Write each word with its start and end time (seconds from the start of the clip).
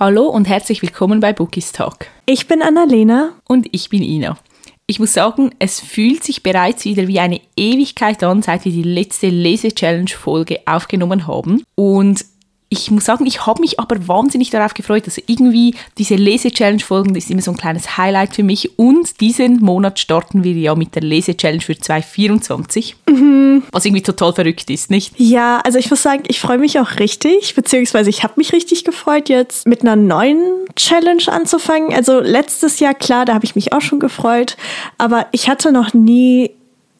Hallo 0.00 0.28
und 0.28 0.48
herzlich 0.48 0.80
willkommen 0.80 1.20
bei 1.20 1.34
Bookies 1.34 1.72
Talk. 1.72 2.06
Ich 2.24 2.48
bin 2.48 2.62
Annalena. 2.62 3.34
Und 3.46 3.68
ich 3.72 3.90
bin 3.90 4.02
Ina. 4.02 4.38
Ich 4.86 4.98
muss 4.98 5.12
sagen, 5.12 5.50
es 5.58 5.78
fühlt 5.78 6.24
sich 6.24 6.42
bereits 6.42 6.86
wieder 6.86 7.06
wie 7.06 7.20
eine 7.20 7.42
Ewigkeit 7.54 8.24
an, 8.24 8.40
seit 8.40 8.64
wir 8.64 8.72
die 8.72 8.82
letzte 8.82 9.28
Lese-Challenge-Folge 9.28 10.60
aufgenommen 10.64 11.26
haben. 11.26 11.64
Und 11.74 12.24
ich 12.72 12.88
muss 12.92 13.04
sagen, 13.04 13.26
ich 13.26 13.46
habe 13.46 13.60
mich 13.60 13.80
aber 13.80 14.06
wahnsinnig 14.06 14.50
darauf 14.50 14.74
gefreut. 14.74 15.02
Also 15.04 15.20
irgendwie 15.26 15.74
diese 15.98 16.14
Lese-Challenge-Folgen 16.14 17.16
ist 17.16 17.28
immer 17.28 17.42
so 17.42 17.50
ein 17.50 17.56
kleines 17.56 17.98
Highlight 17.98 18.36
für 18.36 18.44
mich. 18.44 18.78
Und 18.78 19.20
diesen 19.20 19.56
Monat 19.56 19.98
starten 19.98 20.44
wir 20.44 20.52
ja 20.52 20.76
mit 20.76 20.94
der 20.94 21.02
Lese-Challenge 21.02 21.62
für 21.62 21.76
2024. 21.76 22.94
Mhm. 23.08 23.64
Was 23.72 23.84
irgendwie 23.84 24.02
total 24.02 24.32
verrückt 24.32 24.70
ist, 24.70 24.88
nicht? 24.88 25.12
Ja, 25.18 25.58
also 25.64 25.78
ich 25.78 25.90
muss 25.90 26.00
sagen, 26.00 26.22
ich 26.28 26.38
freue 26.38 26.58
mich 26.58 26.78
auch 26.78 27.00
richtig, 27.00 27.56
beziehungsweise 27.56 28.08
ich 28.08 28.22
habe 28.22 28.34
mich 28.36 28.52
richtig 28.52 28.84
gefreut, 28.84 29.28
jetzt 29.28 29.66
mit 29.66 29.82
einer 29.82 29.96
neuen 29.96 30.40
Challenge 30.76 31.24
anzufangen. 31.26 31.92
Also 31.92 32.20
letztes 32.20 32.78
Jahr, 32.78 32.94
klar, 32.94 33.24
da 33.24 33.34
habe 33.34 33.44
ich 33.44 33.56
mich 33.56 33.72
auch 33.72 33.80
schon 33.80 33.98
gefreut. 33.98 34.56
Aber 34.96 35.26
ich 35.32 35.48
hatte 35.48 35.72
noch 35.72 35.92
nie 35.92 36.52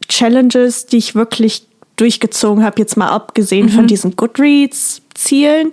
Challenges, 0.09 0.87
die 0.87 0.97
ich 0.97 1.15
wirklich 1.15 1.63
durchgezogen 2.01 2.65
habe, 2.65 2.81
jetzt 2.81 2.97
mal 2.97 3.09
abgesehen 3.09 3.67
mhm. 3.67 3.71
von 3.71 3.87
diesen 3.87 4.17
Goodreads 4.17 5.03
Zielen. 5.21 5.73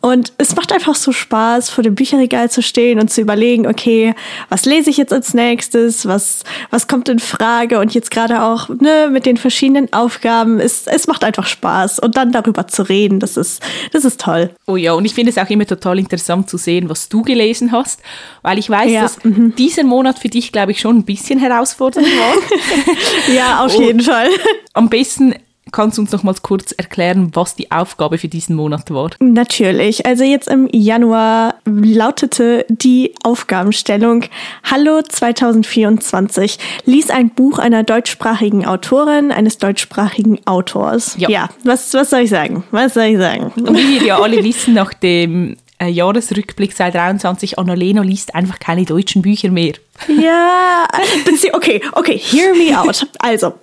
Und 0.00 0.32
es 0.38 0.56
macht 0.56 0.72
einfach 0.72 0.94
so 0.94 1.12
Spaß, 1.12 1.70
vor 1.70 1.84
dem 1.84 1.94
Bücherregal 1.94 2.50
zu 2.50 2.62
stehen 2.62 2.98
und 2.98 3.10
zu 3.10 3.20
überlegen, 3.20 3.66
okay, 3.66 4.14
was 4.48 4.64
lese 4.64 4.90
ich 4.90 4.96
jetzt 4.96 5.12
als 5.12 5.34
nächstes, 5.34 6.06
was, 6.06 6.44
was 6.70 6.88
kommt 6.88 7.08
in 7.08 7.18
Frage 7.18 7.78
und 7.78 7.94
jetzt 7.94 8.10
gerade 8.10 8.42
auch 8.42 8.68
ne, 8.68 9.08
mit 9.12 9.26
den 9.26 9.36
verschiedenen 9.36 9.92
Aufgaben. 9.92 10.60
Es, 10.60 10.86
es 10.86 11.06
macht 11.06 11.24
einfach 11.24 11.46
Spaß 11.46 11.98
und 11.98 12.16
dann 12.16 12.32
darüber 12.32 12.66
zu 12.66 12.82
reden, 12.82 13.20
das 13.20 13.36
ist, 13.36 13.62
das 13.92 14.04
ist 14.04 14.20
toll. 14.20 14.50
Oh 14.66 14.76
ja, 14.76 14.92
und 14.92 15.04
ich 15.04 15.14
finde 15.14 15.30
es 15.30 15.38
auch 15.38 15.50
immer 15.50 15.66
total 15.66 15.98
interessant 15.98 16.48
zu 16.48 16.56
sehen, 16.56 16.88
was 16.88 17.08
du 17.08 17.22
gelesen 17.22 17.72
hast, 17.72 18.00
weil 18.42 18.58
ich 18.58 18.70
weiß, 18.70 18.90
ja. 18.90 19.02
dass 19.02 19.22
mhm. 19.24 19.54
dieser 19.56 19.84
Monat 19.84 20.18
für 20.18 20.28
dich, 20.28 20.52
glaube 20.52 20.72
ich, 20.72 20.80
schon 20.80 20.98
ein 20.98 21.04
bisschen 21.04 21.38
herausfordernd 21.38 22.06
war. 22.06 23.34
ja, 23.34 23.64
auf 23.64 23.74
jeden 23.78 24.00
Fall. 24.00 24.28
Am 24.72 24.88
besten 24.88 25.34
Kannst 25.72 25.98
du 25.98 26.02
uns 26.02 26.12
noch 26.12 26.22
mal 26.22 26.34
kurz 26.42 26.70
erklären, 26.70 27.30
was 27.34 27.56
die 27.56 27.72
Aufgabe 27.72 28.18
für 28.18 28.28
diesen 28.28 28.54
Monat 28.54 28.88
war? 28.92 29.10
Natürlich. 29.18 30.06
Also 30.06 30.22
jetzt 30.22 30.46
im 30.46 30.68
Januar 30.72 31.56
lautete 31.64 32.64
die 32.68 33.12
Aufgabenstellung 33.24 34.24
Hallo 34.62 35.02
2024. 35.02 36.58
Lies 36.84 37.10
ein 37.10 37.30
Buch 37.30 37.58
einer 37.58 37.82
deutschsprachigen 37.82 38.64
Autorin, 38.64 39.32
eines 39.32 39.58
deutschsprachigen 39.58 40.38
Autors. 40.46 41.16
Ja, 41.18 41.28
ja 41.28 41.48
was, 41.64 41.92
was 41.94 42.10
soll 42.10 42.20
ich 42.20 42.30
sagen? 42.30 42.62
Was 42.70 42.94
soll 42.94 43.04
ich 43.04 43.18
sagen? 43.18 43.52
Und 43.56 43.76
wie 43.76 44.00
wir 44.00 44.06
ja 44.06 44.20
alle 44.20 44.44
wissen, 44.44 44.72
nach 44.72 44.94
dem 44.94 45.56
äh, 45.78 45.88
Jahresrückblick 45.88 46.76
2023, 46.76 47.58
Annalena 47.58 48.02
liest 48.02 48.36
einfach 48.36 48.60
keine 48.60 48.84
deutschen 48.84 49.20
Bücher 49.20 49.50
mehr. 49.50 49.74
Ja, 50.08 50.86
okay, 51.52 51.82
okay, 51.92 52.16
hear 52.18 52.54
me 52.54 52.78
out. 52.78 53.04
Also, 53.18 53.54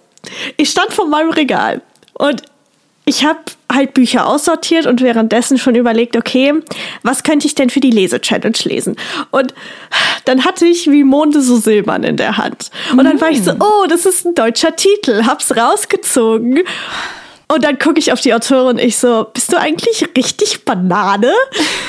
ich 0.57 0.69
stand 0.69 0.91
vor 0.91 1.07
meinem 1.07 1.31
Regal 1.31 1.81
und 2.13 2.43
ich 3.05 3.25
habe 3.25 3.39
halt 3.71 3.93
Bücher 3.93 4.27
aussortiert 4.27 4.85
und 4.85 5.01
währenddessen 5.01 5.57
schon 5.57 5.75
überlegt, 5.75 6.15
okay, 6.15 6.53
was 7.01 7.23
könnte 7.23 7.47
ich 7.47 7.55
denn 7.55 7.69
für 7.69 7.81
die 7.81 7.89
Lese-Challenge 7.89 8.57
lesen? 8.63 8.95
Und 9.31 9.53
dann 10.25 10.45
hatte 10.45 10.65
ich 10.65 10.89
wie 10.89 11.03
Monde 11.03 11.41
so 11.41 11.57
silbern 11.57 12.03
in 12.03 12.15
der 12.15 12.37
Hand. 12.37 12.69
Und 12.91 13.03
dann 13.03 13.19
war 13.19 13.29
ich 13.29 13.43
so, 13.43 13.53
mm. 13.53 13.61
oh, 13.61 13.87
das 13.89 14.05
ist 14.05 14.25
ein 14.25 14.35
deutscher 14.35 14.75
Titel, 14.75 15.25
hab's 15.25 15.55
rausgezogen. 15.55 16.61
Und 17.49 17.63
dann 17.63 17.77
gucke 17.77 17.99
ich 17.99 18.13
auf 18.13 18.21
die 18.21 18.33
Autorin 18.33 18.77
und 18.77 18.79
ich 18.79 18.97
so, 18.97 19.27
bist 19.33 19.51
du 19.51 19.57
eigentlich 19.57 20.07
richtig 20.15 20.63
Banane? 20.63 21.33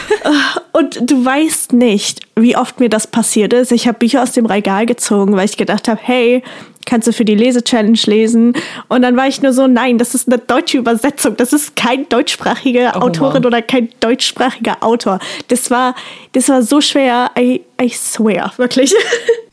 und 0.72 0.98
du 1.08 1.24
weißt 1.24 1.72
nicht, 1.72 2.20
wie 2.36 2.56
oft 2.56 2.80
mir 2.80 2.88
das 2.88 3.06
passiert 3.06 3.52
ist. 3.52 3.72
Ich 3.72 3.86
habe 3.86 3.98
Bücher 3.98 4.22
aus 4.22 4.32
dem 4.32 4.46
Regal 4.46 4.86
gezogen, 4.86 5.36
weil 5.36 5.44
ich 5.44 5.56
gedacht 5.56 5.88
habe, 5.88 6.00
hey, 6.02 6.42
kannst 6.84 7.08
du 7.08 7.12
für 7.12 7.24
die 7.24 7.34
Lese-Challenge 7.34 7.98
lesen. 8.06 8.54
Und 8.88 9.02
dann 9.02 9.16
war 9.16 9.26
ich 9.26 9.40
nur 9.42 9.52
so, 9.52 9.66
nein, 9.66 9.98
das 9.98 10.14
ist 10.14 10.28
eine 10.28 10.38
deutsche 10.38 10.78
Übersetzung. 10.78 11.36
Das 11.36 11.52
ist 11.52 11.76
kein 11.76 12.08
deutschsprachige 12.08 12.92
oh, 12.94 13.00
Autorin 13.00 13.44
wow. 13.44 13.46
oder 13.46 13.62
kein 13.62 13.88
deutschsprachiger 14.00 14.78
Autor. 14.80 15.18
Das 15.48 15.70
war, 15.70 15.94
das 16.32 16.48
war 16.48 16.62
so 16.62 16.80
schwer. 16.80 17.30
I, 17.38 17.62
I 17.80 17.88
swear, 17.88 18.52
wirklich. 18.56 18.94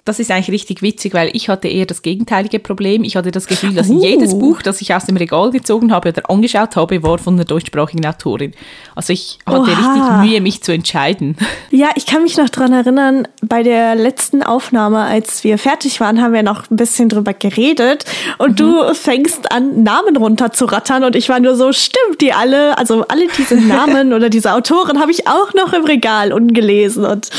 Das 0.03 0.19
ist 0.19 0.31
eigentlich 0.31 0.49
richtig 0.49 0.81
witzig, 0.81 1.13
weil 1.13 1.29
ich 1.33 1.47
hatte 1.47 1.67
eher 1.67 1.85
das 1.85 2.01
gegenteilige 2.01 2.57
Problem. 2.57 3.03
Ich 3.03 3.15
hatte 3.15 3.29
das 3.29 3.45
Gefühl, 3.45 3.75
dass 3.75 3.87
uh. 3.87 4.01
jedes 4.01 4.37
Buch, 4.37 4.63
das 4.63 4.81
ich 4.81 4.95
aus 4.95 5.05
dem 5.05 5.15
Regal 5.15 5.51
gezogen 5.51 5.93
habe 5.93 6.09
oder 6.09 6.27
angeschaut 6.27 6.75
habe, 6.75 7.03
war 7.03 7.19
von 7.19 7.35
einer 7.35 7.45
deutschsprachigen 7.45 8.03
Autorin. 8.07 8.53
Also 8.95 9.13
ich 9.13 9.37
hatte 9.45 9.59
Oha. 9.59 10.21
richtig 10.21 10.31
Mühe, 10.31 10.41
mich 10.41 10.63
zu 10.63 10.71
entscheiden. 10.71 11.37
Ja, 11.69 11.89
ich 11.95 12.05
kann 12.05 12.23
mich 12.23 12.37
noch 12.37 12.49
daran 12.71 12.85
erinnern, 12.85 13.27
bei 13.41 13.63
der 13.63 13.95
letzten 13.95 14.43
Aufnahme, 14.43 14.99
als 15.01 15.43
wir 15.43 15.57
fertig 15.57 15.99
waren, 15.99 16.21
haben 16.21 16.33
wir 16.33 16.43
noch 16.43 16.69
ein 16.69 16.75
bisschen 16.75 17.09
drüber 17.09 17.33
geredet. 17.33 18.05
Und 18.37 18.51
mhm. 18.51 18.55
du 18.55 18.93
fängst 18.93 19.51
an, 19.51 19.83
Namen 19.83 20.17
runterzurattern. 20.17 21.03
Und 21.03 21.15
ich 21.15 21.29
war 21.29 21.39
nur 21.39 21.55
so, 21.55 21.71
stimmt, 21.71 22.21
die 22.21 22.33
alle, 22.33 22.77
also 22.77 23.05
alle 23.07 23.27
diese 23.37 23.55
Namen 23.55 24.13
oder 24.13 24.29
diese 24.29 24.53
Autoren 24.53 24.99
habe 24.99 25.11
ich 25.11 25.27
auch 25.27 25.53
noch 25.53 25.73
im 25.73 25.85
Regal 25.85 26.33
ungelesen. 26.33 27.05
Und 27.05 27.29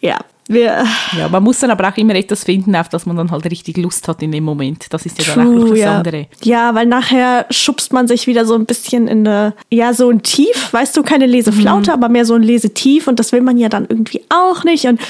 ja, 0.00 0.18
wir, 0.52 0.84
ja, 1.16 1.28
man 1.28 1.42
muss 1.42 1.60
dann 1.60 1.70
aber 1.70 1.88
auch 1.88 1.96
immer 1.96 2.14
etwas 2.14 2.44
finden, 2.44 2.74
auf 2.76 2.88
das 2.88 3.06
man 3.06 3.16
dann 3.16 3.30
halt 3.30 3.44
richtig 3.44 3.76
Lust 3.76 4.06
hat 4.08 4.22
in 4.22 4.32
dem 4.32 4.44
Moment. 4.44 4.86
Das 4.90 5.06
ist 5.06 5.18
ja 5.18 5.34
dann 5.34 5.46
True, 5.46 5.64
auch 5.64 5.68
das 5.70 5.78
ja. 5.78 5.96
andere. 5.96 6.26
Ja, 6.42 6.74
weil 6.74 6.86
nachher 6.86 7.46
schubst 7.50 7.92
man 7.92 8.08
sich 8.08 8.26
wieder 8.26 8.44
so 8.44 8.54
ein 8.54 8.66
bisschen 8.66 9.08
in 9.08 9.26
eine, 9.26 9.54
ja, 9.70 9.92
so 9.94 10.10
ein 10.10 10.22
Tief, 10.22 10.72
weißt 10.72 10.96
du, 10.96 11.02
keine 11.02 11.26
Leseflaute, 11.26 11.90
mhm. 11.90 11.94
aber 11.94 12.08
mehr 12.08 12.24
so 12.24 12.34
ein 12.34 12.42
Lesetief 12.42 13.06
und 13.08 13.18
das 13.18 13.32
will 13.32 13.42
man 13.42 13.58
ja 13.58 13.68
dann 13.68 13.86
irgendwie 13.88 14.22
auch 14.28 14.64
nicht 14.64 14.86
und 14.86 15.00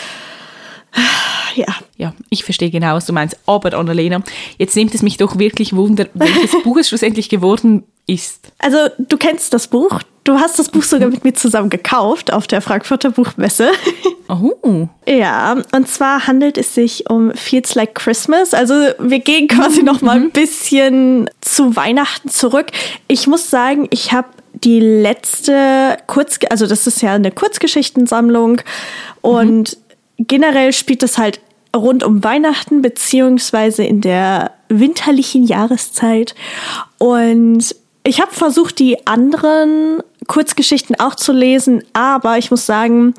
ja. 1.55 1.67
Ja, 1.97 2.15
ich 2.31 2.45
verstehe 2.45 2.71
genau, 2.71 2.95
was 2.95 3.07
du 3.07 3.13
meinst. 3.13 3.37
Aber 3.47 3.73
Annalena, 3.75 4.23
jetzt 4.59 4.75
nimmt 4.75 4.95
es 4.95 5.03
mich 5.03 5.19
doch 5.19 5.39
wirklich 5.39 5.75
Wunder, 5.75 6.09
welches 6.15 6.51
Buch 6.65 6.79
es 6.79 6.89
schlussendlich 6.89 7.29
geworden 7.29 7.85
ist. 8.07 8.53
Also, 8.59 8.79
du 8.99 9.17
kennst 9.17 9.53
das 9.55 9.69
Buch. 9.69 10.01
Du 10.25 10.39
hast 10.39 10.59
das 10.59 10.69
Buch 10.69 10.85
sogar 10.85 11.09
mit 11.09 11.25
mir 11.25 11.35
zusammen 11.35 11.69
gekauft 11.69 12.33
auf 12.33 12.47
der 12.47 12.61
Frankfurter 12.61 13.11
Buchmesse. 13.11 13.71
Oh. 14.29 14.89
Ja, 15.07 15.59
und 15.73 15.89
zwar 15.89 16.27
handelt 16.27 16.57
es 16.57 16.75
sich 16.75 17.11
um 17.11 17.33
Feels 17.35 17.75
Like 17.75 17.95
Christmas. 17.95 18.55
Also 18.55 18.73
wir 18.99 19.19
gehen 19.19 19.47
quasi 19.47 19.81
mhm. 19.81 19.85
noch 19.85 20.01
mal 20.01 20.17
ein 20.17 20.31
bisschen 20.31 21.29
zu 21.43 21.77
Weihnachten 21.77 22.31
zurück. 22.31 22.69
Ich 23.09 23.27
muss 23.27 23.51
sagen, 23.51 23.89
ich 23.91 24.13
habe 24.13 24.29
die 24.55 24.81
letzte 24.81 25.99
Kurz, 26.07 26.39
also 26.49 26.67
das 26.67 26.87
ist 26.87 27.03
ja 27.03 27.13
eine 27.13 27.31
Kurzgeschichtensammlung 27.31 28.63
und 29.21 29.77
mhm. 30.17 30.27
generell 30.29 30.73
spielt 30.73 31.03
es 31.03 31.19
halt 31.19 31.41
rund 31.77 32.03
um 32.03 32.25
Weihnachten 32.25 32.81
beziehungsweise 32.81 33.85
in 33.85 34.01
der 34.01 34.53
winterlichen 34.69 35.45
Jahreszeit 35.45 36.35
und 36.97 37.75
ich 38.05 38.21
habe 38.21 38.33
versucht, 38.33 38.79
die 38.79 39.07
anderen 39.07 40.03
Kurzgeschichten 40.27 40.99
auch 40.99 41.15
zu 41.15 41.33
lesen, 41.33 41.85
aber 41.93 42.39
ich 42.39 42.51
muss 42.51 42.67
sagen, 42.67 43.15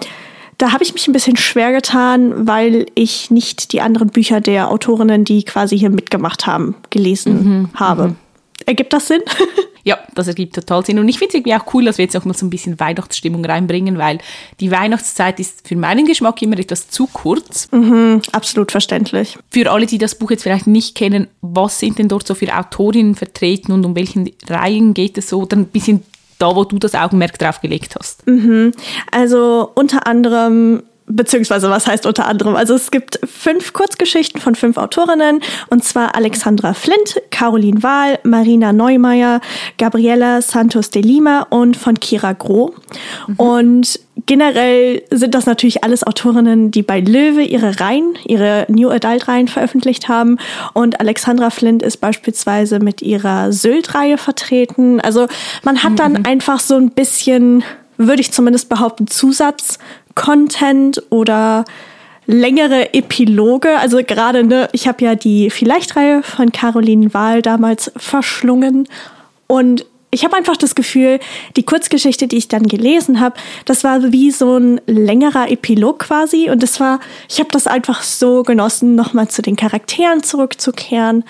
da 0.57 0.71
habe 0.71 0.83
ich 0.83 0.93
mich 0.93 1.07
ein 1.07 1.13
bisschen 1.13 1.37
schwer 1.37 1.71
getan, 1.71 2.47
weil 2.47 2.85
ich 2.95 3.31
nicht 3.31 3.73
die 3.73 3.81
anderen 3.81 4.09
Bücher 4.09 4.41
der 4.41 4.69
Autorinnen, 4.69 5.25
die 5.25 5.43
quasi 5.43 5.77
hier 5.77 5.89
mitgemacht 5.89 6.45
haben, 6.45 6.75
gelesen 6.89 7.33
mhm, 7.33 7.69
habe. 7.75 8.09
Mhm. 8.09 8.15
Ergibt 8.65 8.93
das 8.93 9.07
Sinn? 9.07 9.21
Ja, 9.85 9.99
das 10.15 10.27
ergibt 10.27 10.55
total 10.55 10.85
Sinn. 10.85 10.97
Und 10.99 11.09
ich 11.09 11.19
finde 11.19 11.29
es 11.29 11.35
irgendwie 11.35 11.55
auch 11.55 11.73
cool, 11.73 11.83
dass 11.85 11.97
wir 11.97 12.05
jetzt 12.05 12.15
auch 12.15 12.23
mal 12.23 12.33
so 12.33 12.45
ein 12.45 12.49
bisschen 12.49 12.79
Weihnachtsstimmung 12.79 13.43
reinbringen, 13.43 13.97
weil 13.97 14.19
die 14.59 14.71
Weihnachtszeit 14.71 15.39
ist 15.39 15.67
für 15.67 15.75
meinen 15.75 16.05
Geschmack 16.05 16.41
immer 16.41 16.57
etwas 16.57 16.87
zu 16.87 17.07
kurz. 17.07 17.69
Mhm, 17.71 18.21
absolut 18.31 18.71
verständlich. 18.71 19.37
Für 19.51 19.71
alle, 19.71 19.85
die 19.85 19.97
das 19.97 20.15
Buch 20.15 20.31
jetzt 20.31 20.43
vielleicht 20.43 20.67
nicht 20.67 20.95
kennen, 20.95 21.27
was 21.41 21.79
sind 21.79 21.99
denn 21.99 22.07
dort 22.07 22.25
so 22.25 22.33
für 22.33 22.57
Autorinnen 22.57 23.15
vertreten 23.15 23.73
und 23.73 23.85
um 23.85 23.95
welchen 23.95 24.31
Reihen 24.47 24.93
geht 24.93 25.17
es 25.17 25.29
so? 25.29 25.41
Oder 25.41 25.57
ein 25.57 25.65
bisschen 25.65 26.03
da, 26.39 26.55
wo 26.55 26.63
du 26.63 26.77
das 26.79 26.95
Augenmerk 26.95 27.37
drauf 27.37 27.61
gelegt 27.61 27.95
hast. 27.97 28.25
Mhm. 28.27 28.71
Also 29.11 29.69
unter 29.75 30.07
anderem 30.07 30.83
beziehungsweise 31.15 31.69
was 31.69 31.87
heißt 31.87 32.05
unter 32.05 32.27
anderem? 32.27 32.55
Also 32.55 32.73
es 32.73 32.91
gibt 32.91 33.19
fünf 33.23 33.73
Kurzgeschichten 33.73 34.41
von 34.41 34.55
fünf 34.55 34.77
Autorinnen 34.77 35.41
und 35.69 35.83
zwar 35.83 36.15
Alexandra 36.15 36.73
Flint, 36.73 37.21
Caroline 37.29 37.83
Wahl, 37.83 38.19
Marina 38.23 38.73
Neumeier, 38.73 39.41
Gabriela 39.77 40.41
Santos 40.41 40.89
de 40.89 41.01
Lima 41.01 41.47
und 41.49 41.77
von 41.77 41.99
Kira 41.99 42.33
Groh. 42.33 42.73
Mhm. 43.27 43.35
Und 43.35 43.99
generell 44.25 45.03
sind 45.11 45.35
das 45.35 45.45
natürlich 45.45 45.83
alles 45.83 46.03
Autorinnen, 46.03 46.71
die 46.71 46.83
bei 46.83 46.99
Löwe 46.99 47.43
ihre 47.43 47.79
Reihen, 47.79 48.15
ihre 48.25 48.65
New 48.69 48.89
Adult 48.89 49.27
Reihen 49.27 49.47
veröffentlicht 49.47 50.07
haben. 50.07 50.37
Und 50.73 50.99
Alexandra 50.99 51.49
Flint 51.49 51.83
ist 51.83 51.97
beispielsweise 51.97 52.79
mit 52.79 53.01
ihrer 53.01 53.51
Sylt-Reihe 53.51 54.17
vertreten. 54.17 54.99
Also 55.01 55.27
man 55.63 55.83
hat 55.83 55.99
dann 55.99 56.13
mhm. 56.13 56.25
einfach 56.25 56.59
so 56.59 56.75
ein 56.75 56.91
bisschen 56.91 57.63
würde 57.97 58.21
ich 58.21 58.31
zumindest 58.31 58.69
behaupten, 58.69 59.07
Zusatz-Content 60.15 61.03
oder 61.09 61.65
längere 62.25 62.93
Epiloge. 62.93 63.77
Also 63.77 63.97
gerade, 64.03 64.43
ne, 64.43 64.69
ich 64.71 64.87
habe 64.87 65.03
ja 65.03 65.15
die 65.15 65.49
Vielleicht-Reihe 65.49 66.23
von 66.23 66.51
Caroline 66.51 67.13
Wahl 67.13 67.41
damals 67.41 67.91
verschlungen 67.97 68.87
und 69.47 69.85
ich 70.13 70.23
habe 70.23 70.35
einfach 70.37 70.57
das 70.57 70.75
Gefühl, 70.75 71.19
die 71.55 71.63
Kurzgeschichte, 71.63 72.27
die 72.27 72.37
ich 72.37 72.47
dann 72.47 72.67
gelesen 72.67 73.19
habe, 73.19 73.35
das 73.65 73.83
war 73.83 74.11
wie 74.11 74.29
so 74.29 74.57
ein 74.57 74.79
längerer 74.85 75.49
Epilog 75.49 75.97
quasi. 75.99 76.51
Und 76.51 76.61
das 76.61 76.79
war, 76.79 76.99
ich 77.27 77.39
habe 77.39 77.49
das 77.51 77.65
einfach 77.65 78.03
so 78.03 78.43
genossen, 78.43 78.93
nochmal 78.93 79.29
zu 79.29 79.41
den 79.41 79.55
Charakteren 79.55 80.21
zurückzukehren 80.21 81.23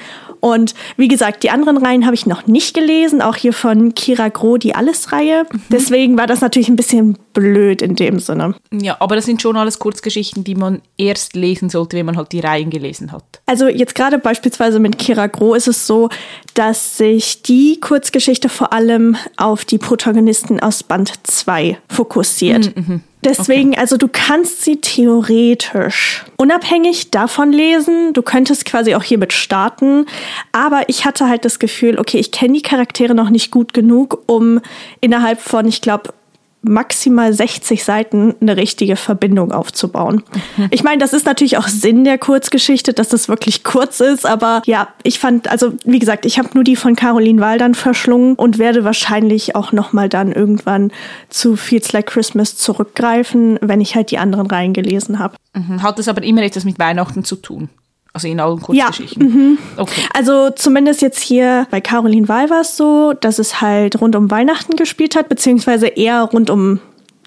und 0.44 0.76
wie 0.98 1.08
gesagt, 1.08 1.44
die 1.44 1.52
anderen 1.52 1.78
Reihen 1.78 2.04
habe 2.06 2.16
ich 2.16 2.26
noch 2.26 2.48
nicht 2.48 2.74
gelesen, 2.74 3.22
auch 3.22 3.38
hier 3.38 3.54
von 3.54 3.96
Kira 3.96 4.28
Groh, 4.28 4.58
die 4.58 4.76
Alles-Reihe. 4.76 5.46
Mhm. 5.50 5.62
Deswegen 5.72 6.18
war 6.18 6.28
das 6.28 6.42
natürlich 6.42 6.68
ein 6.68 6.76
bisschen 6.76 7.18
blöd 7.32 7.82
in 7.82 7.96
dem 7.96 8.20
Sinne. 8.20 8.54
Ja, 8.70 8.98
aber 9.00 9.16
das 9.16 9.24
sind 9.24 9.42
schon 9.42 9.56
alles 9.56 9.80
Kurzgeschichten, 9.80 10.44
die 10.44 10.56
man 10.56 10.82
erst 10.98 11.38
lesen 11.38 11.70
sollte, 11.70 11.96
wenn 11.96 12.06
man 12.06 12.18
halt 12.18 12.34
die 12.34 12.42
Reihen 12.42 12.72
gelesen 12.72 13.14
hat. 13.14 13.24
Also 13.46 13.70
jetzt 13.70 13.96
gerade 13.96 14.20
beispielsweise 14.20 14.82
mit 14.82 15.00
Kira 15.00 15.28
Groh 15.28 15.54
ist 15.54 15.70
es 15.70 15.88
so, 15.88 16.10
dass 16.56 16.98
sich 16.98 17.42
die 17.44 17.80
Kurzgeschichte 17.80 18.50
vor 18.50 18.74
allem 18.74 19.16
auf 19.38 19.64
die 19.64 19.78
Protagonisten 19.78 20.60
aus 20.60 20.84
Band 20.84 21.14
2 21.24 21.78
fokussiert. 21.88 22.76
Mhm, 22.76 22.86
mhm. 22.86 23.02
Deswegen, 23.26 23.72
okay. 23.72 23.80
also 23.80 23.98
du 23.98 24.08
kannst 24.08 24.64
sie 24.64 24.78
theoretisch 24.78 26.26
unabhängig 26.38 27.12
davon 27.12 27.52
lesen. 27.52 28.14
Du 28.14 28.22
könntest 28.22 28.66
quasi 28.66 28.96
auch 28.96 29.04
hiermit 29.04 29.34
starten. 29.34 30.06
Aber 30.52 30.84
ich 30.88 31.06
hatte 31.06 31.28
halt 31.28 31.46
das 31.46 31.60
Gefühl, 31.60 32.00
okay, 32.00 32.20
ich 32.20 32.32
kenne 32.32 32.54
die 32.54 32.62
Charaktere 32.62 33.16
noch 33.16 33.30
nicht 33.30 33.52
gut 33.52 33.74
genug, 33.74 34.24
um 34.28 34.60
innerhalb 35.02 35.40
von, 35.40 35.68
ich 35.68 35.82
glaube, 35.82 36.14
maximal 36.64 37.34
60 37.34 37.84
Seiten 37.84 38.36
eine 38.42 38.58
richtige 38.58 38.96
Verbindung 38.96 39.52
aufzubauen. 39.52 40.24
Ich 40.72 40.84
meine, 40.84 41.00
das 41.00 41.14
ist 41.14 41.26
natürlich 41.26 41.58
auch 41.58 41.68
Sinn 41.68 42.04
der 42.04 42.18
Kurzgeschichte, 42.18 42.94
dass 42.94 43.10
das 43.10 43.28
wirklich 43.28 43.64
kurz 43.64 44.00
ist, 44.00 44.26
aber 44.26 44.62
ja, 44.66 44.88
ich 45.04 45.20
fand, 45.20 45.50
also 45.50 45.74
wie 45.84 46.00
gesagt, 46.00 46.26
ich 46.26 46.40
habe 46.40 46.50
nur 46.54 46.64
die 46.64 46.76
von 46.76 46.96
Caroline 46.96 47.42
Waldern 47.42 47.76
verschlungen 47.76 48.36
und 48.36 48.58
werde 48.58 48.84
wahrscheinlich 48.84 49.56
auch 49.56 49.72
nochmal 49.72 50.10
dann 50.10 50.32
irgendwann 50.32 50.92
zu 51.30 51.56
Feels 51.56 51.92
Like 51.92 52.08
Christmas 52.08 52.58
zurückgreifen, 52.58 53.60
wenn 53.62 53.82
ich 53.82 53.96
halt 53.96 54.12
die 54.12 54.18
anderen 54.18 54.48
reingelesen 54.48 55.20
habe. 55.20 55.36
Mhm. 55.54 55.84
Hat 55.84 56.00
das 56.00 56.08
aber 56.08 56.24
immer 56.24 56.44
etwas 56.44 56.64
mit 56.64 56.80
Weihnachten 56.80 57.24
zu 57.24 57.36
tun? 57.36 57.70
Also 58.14 58.28
in 58.28 58.40
allen 58.40 58.62
Kurzgeschichten. 58.62 59.28
Ja, 59.28 59.36
mhm. 59.36 59.58
okay. 59.78 60.02
Also 60.14 60.52
zumindest 60.52 61.02
jetzt 61.02 61.20
hier 61.20 61.68
bei 61.72 61.82
Caroline 61.82 62.28
Wahl 62.28 62.50
war 62.52 62.62
es 62.62 62.78
so, 62.78 63.14
dass 63.14 63.40
es 63.40 63.60
halt 63.60 64.00
rund 64.00 64.16
um 64.16 64.30
Weihnachten 64.30 64.76
gespielt 64.76 65.16
hat, 65.16 65.30
beziehungsweise 65.30 65.88
eher 65.88 66.22
rund 66.22 66.52
um 66.52 66.80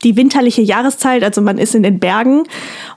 die 0.05 0.17
winterliche 0.17 0.63
Jahreszeit, 0.63 1.25
also 1.25 1.41
man 1.41 1.59
ist 1.59 1.75
in 1.75 1.83
den 1.83 1.99
Bergen. 1.99 2.45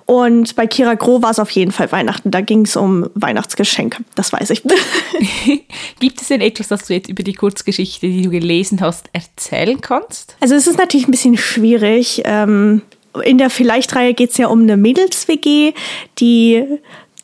Und 0.06 0.56
bei 0.56 0.68
Kira 0.68 0.94
Groh 0.94 1.22
war 1.22 1.32
es 1.32 1.40
auf 1.40 1.50
jeden 1.52 1.72
Fall 1.72 1.92
Weihnachten. 1.92 2.30
Da 2.30 2.42
ging 2.42 2.66
es 2.66 2.76
um 2.76 3.10
Weihnachtsgeschenke, 3.16 4.04
das 4.16 4.32
weiß 4.34 4.52
ich. 4.52 4.64
Gibt 6.00 6.22
es 6.22 6.28
denn 6.28 6.42
etwas, 6.42 6.68
das 6.68 6.86
du 6.86 6.94
jetzt 6.94 7.10
über 7.10 7.24
die 7.24 7.34
Kurzgeschichte, 7.34 8.08
die 8.08 8.24
du 8.24 8.30
gelesen 8.30 8.82
hast, 8.82 9.10
erzählen 9.14 9.82
kannst? 9.82 10.36
Also 10.40 10.56
es 10.56 10.68
ist 10.68 10.78
natürlich 10.78 11.08
ein 11.08 11.12
bisschen 11.12 11.38
schwierig. 11.38 12.22
Ähm, 12.26 12.82
in 13.24 13.38
der 13.38 13.50
Vielleicht-Reihe 13.50 14.14
geht 14.14 14.32
es 14.32 14.38
ja 14.38 14.48
um 14.48 14.62
eine 14.62 14.78
Mädels-WG, 14.78 15.74
die 16.20 16.64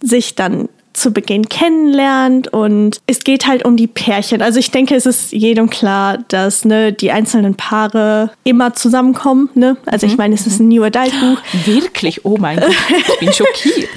sich 0.01 0.35
dann 0.35 0.69
zu 0.95 1.11
Beginn 1.11 1.49
kennenlernt 1.49 2.47
und 2.47 3.01
es 3.05 3.19
geht 3.19 3.47
halt 3.47 3.65
um 3.65 3.75
die 3.75 3.87
Pärchen. 3.87 4.41
Also 4.41 4.59
ich 4.59 4.71
denke, 4.71 4.95
es 4.95 5.05
ist 5.05 5.31
jedem 5.31 5.69
klar, 5.69 6.19
dass 6.29 6.65
ne, 6.65 6.93
die 6.93 7.11
einzelnen 7.11 7.55
Paare 7.55 8.31
immer 8.43 8.73
zusammenkommen. 8.73 9.49
Ne? 9.55 9.77
Also 9.85 10.05
ich 10.05 10.13
mhm. 10.13 10.17
meine, 10.17 10.35
es 10.35 10.47
ist 10.47 10.59
ein 10.59 10.69
New 10.69 10.83
Adult 10.83 11.13
Buch. 11.19 11.37
Wirklich? 11.65 12.23
Oh 12.25 12.37
mein 12.37 12.59
Gott, 12.59 12.71
ich 13.09 13.19
bin 13.19 13.33
schockiert. 13.33 13.89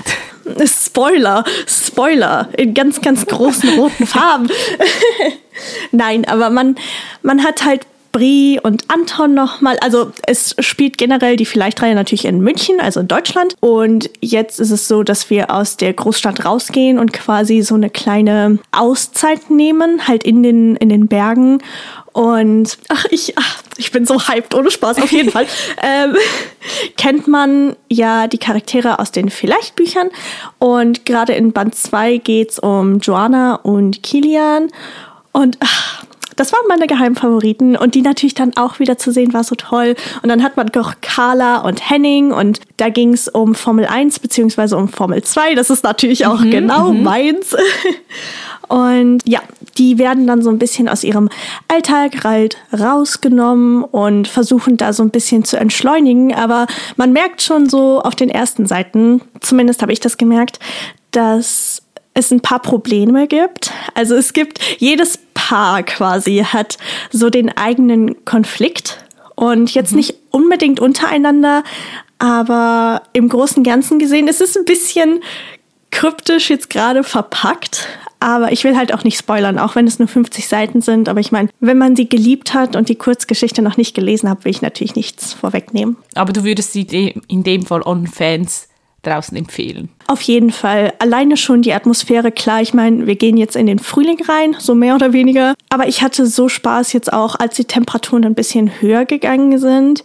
Spoiler, 0.65 1.45
Spoiler 1.67 2.49
in 2.57 2.75
ganz, 2.75 3.01
ganz 3.01 3.27
großen 3.27 3.79
roten 3.79 4.07
Farben. 4.07 4.49
Nein, 5.93 6.25
aber 6.27 6.51
man, 6.51 6.77
man 7.23 7.45
hat 7.45 7.65
halt 7.65 7.87
Brie 8.19 8.59
und 8.61 8.85
Anton 8.89 9.33
nochmal. 9.35 9.79
Also 9.81 10.11
es 10.27 10.57
spielt 10.59 10.99
generell 10.99 11.37
die 11.37 11.45
Vielleicht-Reihe 11.45 11.95
natürlich 11.95 12.25
in 12.25 12.41
München, 12.41 12.81
also 12.81 12.99
in 12.99 13.07
Deutschland. 13.07 13.55
Und 13.61 14.11
jetzt 14.21 14.59
ist 14.59 14.73
es 14.73 14.89
so, 14.89 15.05
dass 15.05 15.31
wir 15.31 15.53
aus 15.53 15.77
der 15.77 15.93
Großstadt 15.93 16.45
rausgehen 16.45 16.99
und 16.99 17.13
quasi 17.13 17.63
so 17.63 17.77
eine 17.77 17.91
kleine 17.91 18.59
Auszeit 18.73 19.51
nehmen, 19.51 20.09
halt 20.09 20.25
in 20.25 20.43
den, 20.43 20.75
in 20.77 20.89
den 20.89 21.07
Bergen. 21.07 21.63
Und 22.13 22.79
ach, 22.89 23.05
ich, 23.11 23.39
ach, 23.39 23.63
ich 23.77 23.93
bin 23.93 24.05
so 24.05 24.21
hyped, 24.27 24.53
ohne 24.57 24.73
Spaß, 24.73 25.01
auf 25.01 25.13
jeden 25.13 25.31
Fall. 25.31 25.47
ähm, 25.83 26.17
kennt 26.97 27.29
man 27.29 27.77
ja 27.89 28.27
die 28.27 28.39
Charaktere 28.39 28.99
aus 28.99 29.13
den 29.13 29.31
Vielleicht-Büchern. 29.31 30.11
Und 30.59 31.07
gerade 31.07 31.35
in 31.35 31.53
Band 31.53 31.77
2 31.77 32.17
geht 32.17 32.51
es 32.51 32.59
um 32.59 32.99
Joanna 32.99 33.55
und 33.55 34.03
Kilian. 34.03 34.71
Und 35.31 35.59
ach, 35.61 36.05
das 36.39 36.53
waren 36.53 36.63
meine 36.69 36.87
Geheimfavoriten 36.87 37.77
und 37.77 37.95
die 37.95 38.03
natürlich 38.03 38.35
dann 38.35 38.57
auch 38.57 38.79
wieder 38.79 38.97
zu 38.97 39.11
sehen 39.11 39.33
war 39.35 39.45
so 39.45 39.57
toll. 39.57 39.97
Und 40.23 40.29
dann 40.29 40.43
hat 40.43 40.57
man 40.57 40.71
noch 40.75 40.95
Carla 41.01 41.59
und 41.59 41.91
Henning 41.91 42.33
und 42.33 42.61
da 42.77 42.89
ging 42.89 43.13
es 43.13 43.29
um 43.29 43.55
Formel 43.55 43.87
1 43.87 44.21
beziehungsweise 44.21 44.77
um 44.77 44.89
Formel 44.89 45.23
2. 45.23 45.55
Das 45.57 45.69
ist 45.69 45.83
natürlich 45.83 46.27
auch 46.27 46.41
mhm, 46.41 46.51
genau 46.51 46.93
mhm. 46.93 47.03
meins. 47.03 47.57
Und 48.69 49.27
ja, 49.27 49.41
die 49.79 49.97
werden 49.97 50.27
dann 50.27 50.43
so 50.43 50.51
ein 50.51 50.59
bisschen 50.59 50.91
aus 50.91 51.03
ihrem 51.03 51.31
Alltag 51.69 52.23
halt 52.23 52.59
rausgenommen 52.79 53.83
und 53.83 54.29
versuchen 54.29 54.77
da 54.77 54.93
so 54.93 55.03
ein 55.03 55.09
bisschen 55.09 55.43
zu 55.45 55.57
entschleunigen. 55.57 56.35
Aber 56.35 56.67
man 56.97 57.15
merkt 57.15 57.41
schon 57.41 57.71
so 57.71 58.03
auf 58.03 58.15
den 58.15 58.29
ersten 58.29 58.67
Seiten, 58.67 59.23
zumindest 59.41 59.81
habe 59.81 59.93
ich 59.93 60.01
das 60.01 60.19
gemerkt, 60.19 60.59
dass 61.13 61.83
es 62.13 62.31
ein 62.31 62.41
paar 62.41 62.61
Probleme 62.61 63.27
gibt. 63.27 63.73
Also 63.95 64.15
es 64.17 64.35
gibt 64.35 64.61
jedes 64.79 65.19
Paar 65.49 65.83
quasi 65.83 66.45
hat 66.45 66.77
so 67.11 67.31
den 67.31 67.57
eigenen 67.57 68.23
Konflikt 68.27 69.03
und 69.35 69.73
jetzt 69.73 69.93
mhm. 69.93 69.97
nicht 69.97 70.15
unbedingt 70.31 70.79
untereinander, 70.79 71.65
aber 72.19 73.03
im 73.15 73.31
Großen 73.31 73.59
und 73.59 73.65
Ganzen 73.65 73.99
gesehen 73.99 74.29
ist 74.29 74.43
es 74.43 74.59
ein 74.59 74.67
bisschen 74.67 75.21
kryptisch 75.91 76.51
jetzt 76.51 76.69
gerade 76.69 77.03
verpackt. 77.03 77.89
Aber 78.21 78.53
ich 78.53 78.63
will 78.65 78.77
halt 78.77 78.93
auch 78.93 79.05
nicht 79.05 79.17
spoilern, 79.17 79.59
auch 79.59 79.75
wenn 79.75 79.87
es 79.87 79.99
nur 79.99 80.09
50 80.09 80.49
Seiten 80.49 80.83
sind. 80.83 81.09
Aber 81.09 81.21
ich 81.21 81.33
meine, 81.33 81.49
wenn 81.61 81.79
man 81.79 81.97
sie 81.97 82.09
geliebt 82.09 82.53
hat 82.53 82.77
und 82.77 82.91
die 82.91 82.97
Kurzgeschichte 82.97 83.63
noch 83.63 83.77
nicht 83.79 83.95
gelesen 83.95 84.29
hat, 84.29 84.45
will 84.45 84.51
ich 84.51 84.61
natürlich 84.61 84.97
nichts 84.97 85.33
vorwegnehmen. 85.33 85.97
Aber 86.15 86.33
du 86.33 86.45
würdest 86.45 86.73
sie 86.73 87.15
in 87.29 87.43
dem 87.43 87.65
Fall 87.65 87.85
an 87.85 88.07
Fans 88.07 88.69
draußen 89.09 89.37
empfehlen. 89.37 89.89
Auf 90.07 90.23
jeden 90.23 90.51
Fall. 90.51 90.95
Alleine 90.99 91.37
schon 91.37 91.61
die 91.63 91.75
Atmosphäre, 91.75 92.33
klar, 92.33 92.63
ich 92.63 92.73
meine, 92.73 93.07
wir 93.07 93.17
gehen 93.17 93.37
jetzt 93.37 93.57
in 93.57 93.67
den 93.67 93.79
Frühling 93.79 94.19
rein, 94.27 94.57
so 94.59 94.75
mehr 94.75 94.95
oder 94.95 95.13
weniger. 95.13 95.55
Aber 95.69 95.87
ich 95.87 96.03
hatte 96.03 96.27
so 96.27 96.49
Spaß 96.49 96.95
jetzt 96.95 97.13
auch, 97.13 97.35
als 97.35 97.57
die 97.57 97.67
Temperaturen 97.67 98.25
ein 98.25 98.35
bisschen 98.35 98.81
höher 98.81 99.05
gegangen 99.05 99.59
sind, 99.59 100.05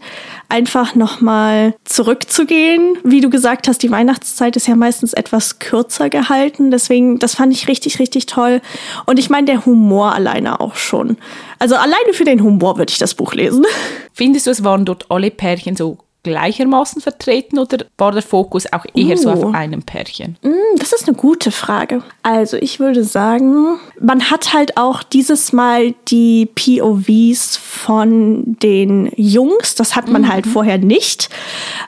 einfach 0.49 0.95
nochmal 0.95 1.73
zurückzugehen. 1.85 2.97
Wie 3.05 3.21
du 3.21 3.29
gesagt 3.29 3.69
hast, 3.69 3.81
die 3.81 3.91
Weihnachtszeit 3.91 4.57
ist 4.57 4.67
ja 4.67 4.75
meistens 4.75 5.13
etwas 5.13 5.59
kürzer 5.59 6.09
gehalten. 6.09 6.69
Deswegen, 6.69 7.19
das 7.19 7.35
fand 7.35 7.53
ich 7.53 7.69
richtig, 7.69 7.99
richtig 7.99 8.25
toll. 8.25 8.61
Und 9.05 9.19
ich 9.19 9.29
meine, 9.29 9.45
der 9.45 9.65
Humor 9.65 10.13
alleine 10.13 10.59
auch 10.59 10.75
schon. 10.75 11.17
Also 11.59 11.75
alleine 11.75 12.13
für 12.13 12.25
den 12.25 12.43
Humor 12.43 12.77
würde 12.77 12.91
ich 12.91 12.99
das 12.99 13.13
Buch 13.13 13.33
lesen. 13.33 13.65
Findest 14.13 14.47
du, 14.47 14.51
es 14.51 14.63
waren 14.65 14.83
dort 14.83 15.09
alle 15.09 15.31
Pärchen 15.31 15.77
so 15.77 15.97
gleichermaßen 16.23 17.01
vertreten 17.01 17.59
oder 17.59 17.85
war 17.97 18.11
der 18.11 18.21
Fokus 18.21 18.71
auch 18.71 18.85
eher 18.95 19.17
uh. 19.17 19.21
so 19.21 19.29
auf 19.29 19.43
uh. 19.43 19.51
einem 19.51 19.83
Pärchen? 19.83 20.37
Mm, 20.41 20.77
das 20.77 20.93
ist 20.93 21.07
eine 21.07 21.15
gute 21.15 21.51
Frage. 21.51 22.01
Also 22.23 22.57
ich 22.57 22.79
würde 22.79 23.03
sagen, 23.03 23.79
man 23.99 24.31
hat 24.31 24.53
halt 24.53 24.77
auch 24.77 25.03
dieses 25.03 25.53
Mal 25.53 25.93
die 26.07 26.47
POVs 26.47 27.57
von 27.57 28.57
den 28.63 29.11
Jungs. 29.15 29.75
Das 29.75 29.95
hat 29.95 30.07
man 30.07 30.23
mhm. 30.23 30.31
halt 30.31 30.47
vorher 30.47 30.77
nicht. 30.77 31.29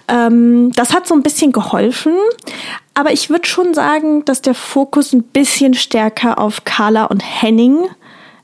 Ähm, 0.07 0.71
das 0.75 0.93
hat 0.93 1.07
so 1.07 1.15
ein 1.15 1.23
bisschen 1.23 1.53
geholfen. 1.53 2.13
Aber 2.93 3.11
ich 3.11 3.29
würde 3.29 3.45
schon 3.45 3.73
sagen, 3.73 4.23
dass 4.25 4.41
der 4.41 4.53
Fokus 4.53 5.13
ein 5.13 5.23
bisschen 5.23 5.73
stärker 5.73 6.39
auf 6.39 6.63
Carla 6.63 7.05
und 7.05 7.21
Henning 7.21 7.87